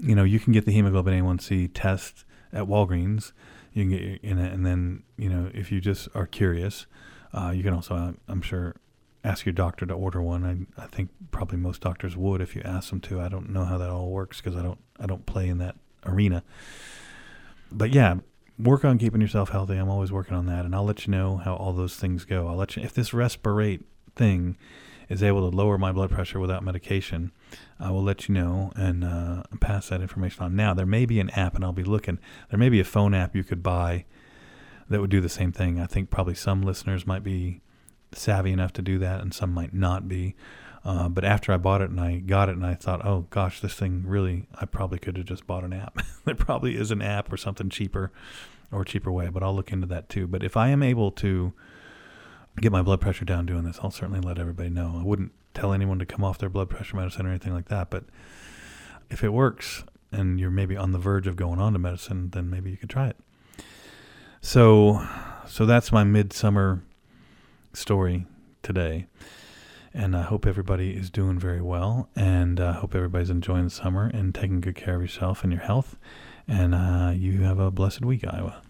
you 0.00 0.14
know, 0.14 0.24
you 0.24 0.40
can 0.40 0.52
get 0.52 0.64
the 0.66 0.72
hemoglobin 0.72 1.22
A1C 1.22 1.70
test 1.74 2.24
at 2.52 2.64
Walgreens. 2.64 3.32
You 3.72 3.84
can 3.84 3.90
get 3.90 4.20
in 4.22 4.38
it, 4.38 4.52
and 4.52 4.64
then 4.64 5.02
you 5.16 5.28
know, 5.28 5.50
if 5.52 5.70
you 5.72 5.80
just 5.80 6.08
are 6.14 6.26
curious, 6.26 6.86
uh, 7.32 7.52
you 7.54 7.62
can 7.62 7.74
also, 7.74 8.14
I'm 8.28 8.42
sure, 8.42 8.76
ask 9.24 9.46
your 9.46 9.54
doctor 9.54 9.86
to 9.86 9.94
order 9.94 10.22
one. 10.22 10.68
I, 10.78 10.82
I 10.82 10.86
think 10.86 11.10
probably 11.30 11.58
most 11.58 11.80
doctors 11.80 12.16
would 12.16 12.40
if 12.40 12.54
you 12.54 12.62
ask 12.64 12.90
them 12.90 13.00
to. 13.02 13.20
I 13.20 13.28
don't 13.28 13.50
know 13.50 13.64
how 13.64 13.78
that 13.78 13.90
all 13.90 14.10
works 14.10 14.40
because 14.40 14.56
I 14.56 14.62
don't 14.62 14.78
I 15.00 15.06
don't 15.06 15.26
play 15.26 15.48
in 15.48 15.58
that 15.58 15.76
arena. 16.06 16.44
But 17.72 17.92
yeah, 17.92 18.16
work 18.58 18.84
on 18.84 18.98
keeping 18.98 19.20
yourself 19.20 19.48
healthy. 19.48 19.76
I'm 19.76 19.88
always 19.88 20.12
working 20.12 20.36
on 20.36 20.46
that, 20.46 20.64
and 20.64 20.74
I'll 20.74 20.84
let 20.84 21.06
you 21.06 21.10
know 21.10 21.38
how 21.38 21.54
all 21.56 21.72
those 21.72 21.96
things 21.96 22.24
go. 22.24 22.46
I'll 22.46 22.56
let 22.56 22.76
you 22.76 22.82
if 22.82 22.92
this 22.92 23.10
Resperate 23.10 23.82
thing 24.14 24.56
is 25.08 25.22
able 25.22 25.50
to 25.50 25.54
lower 25.54 25.76
my 25.76 25.92
blood 25.92 26.10
pressure 26.10 26.40
without 26.40 26.62
medication. 26.62 27.32
I 27.78 27.90
will 27.90 28.02
let 28.02 28.28
you 28.28 28.34
know 28.34 28.72
and 28.76 29.04
uh, 29.04 29.42
pass 29.60 29.88
that 29.88 30.00
information 30.00 30.42
on. 30.44 30.56
Now 30.56 30.74
there 30.74 30.86
may 30.86 31.06
be 31.06 31.18
an 31.20 31.30
app, 31.30 31.54
and 31.54 31.64
I'll 31.64 31.72
be 31.72 31.82
looking. 31.82 32.18
There 32.50 32.58
may 32.58 32.68
be 32.68 32.80
a 32.80 32.84
phone 32.84 33.14
app 33.14 33.34
you 33.34 33.44
could 33.44 33.62
buy 33.62 34.04
that 34.88 35.00
would 35.00 35.10
do 35.10 35.20
the 35.20 35.28
same 35.28 35.50
thing. 35.50 35.80
I 35.80 35.86
think 35.86 36.10
probably 36.10 36.34
some 36.34 36.62
listeners 36.62 37.06
might 37.06 37.22
be 37.22 37.62
savvy 38.16 38.52
enough 38.52 38.72
to 38.74 38.82
do 38.82 38.98
that, 38.98 39.20
and 39.20 39.32
some 39.32 39.52
might 39.52 39.74
not 39.74 40.08
be. 40.08 40.34
Uh, 40.84 41.08
but 41.08 41.24
after 41.24 41.50
I 41.52 41.56
bought 41.56 41.80
it 41.80 41.88
and 41.88 41.98
I 41.98 42.18
got 42.18 42.50
it 42.50 42.56
and 42.56 42.66
I 42.66 42.74
thought, 42.74 43.04
oh 43.06 43.26
gosh, 43.30 43.60
this 43.60 43.72
thing 43.74 44.04
really, 44.06 44.46
I 44.54 44.66
probably 44.66 44.98
could 44.98 45.16
have 45.16 45.24
just 45.24 45.46
bought 45.46 45.64
an 45.64 45.72
app. 45.72 45.98
there 46.26 46.34
probably 46.34 46.76
is 46.76 46.90
an 46.90 47.00
app 47.00 47.32
or 47.32 47.38
something 47.38 47.70
cheaper 47.70 48.12
or 48.70 48.84
cheaper 48.84 49.10
way, 49.10 49.28
but 49.28 49.42
I'll 49.42 49.54
look 49.54 49.72
into 49.72 49.86
that 49.86 50.10
too. 50.10 50.26
But 50.26 50.44
if 50.44 50.58
I 50.58 50.68
am 50.68 50.82
able 50.82 51.10
to 51.12 51.54
get 52.60 52.70
my 52.70 52.82
blood 52.82 53.00
pressure 53.00 53.24
down 53.24 53.46
doing 53.46 53.64
this, 53.64 53.78
I'll 53.82 53.90
certainly 53.90 54.20
let 54.20 54.38
everybody 54.38 54.68
know. 54.68 54.98
I 55.00 55.04
wouldn't 55.04 55.32
tell 55.54 55.72
anyone 55.72 55.98
to 56.00 56.06
come 56.06 56.22
off 56.22 56.36
their 56.36 56.50
blood 56.50 56.68
pressure 56.68 56.96
medicine 56.96 57.26
or 57.26 57.30
anything 57.30 57.54
like 57.54 57.68
that. 57.68 57.88
But 57.88 58.04
if 59.08 59.24
it 59.24 59.30
works 59.30 59.84
and 60.12 60.38
you're 60.38 60.50
maybe 60.50 60.76
on 60.76 60.92
the 60.92 60.98
verge 60.98 61.26
of 61.26 61.36
going 61.36 61.60
on 61.60 61.72
to 61.72 61.78
medicine, 61.78 62.30
then 62.30 62.50
maybe 62.50 62.70
you 62.70 62.76
could 62.76 62.90
try 62.90 63.08
it. 63.08 63.16
So, 64.42 65.06
so 65.46 65.64
that's 65.64 65.90
my 65.90 66.04
midsummer 66.04 66.82
story 67.76 68.26
today. 68.62 69.06
And 69.92 70.16
I 70.16 70.22
hope 70.22 70.46
everybody 70.46 70.90
is 70.90 71.08
doing 71.08 71.38
very 71.38 71.60
well. 71.60 72.08
And 72.16 72.58
I 72.58 72.72
hope 72.72 72.94
everybody's 72.94 73.30
enjoying 73.30 73.64
the 73.64 73.70
summer 73.70 74.10
and 74.12 74.34
taking 74.34 74.60
good 74.60 74.74
care 74.74 74.96
of 74.96 75.02
yourself 75.02 75.44
and 75.44 75.52
your 75.52 75.62
health. 75.62 75.96
And 76.48 76.74
uh, 76.74 77.12
you 77.14 77.42
have 77.42 77.58
a 77.58 77.70
blessed 77.70 78.04
week, 78.04 78.24
Iowa. 78.26 78.60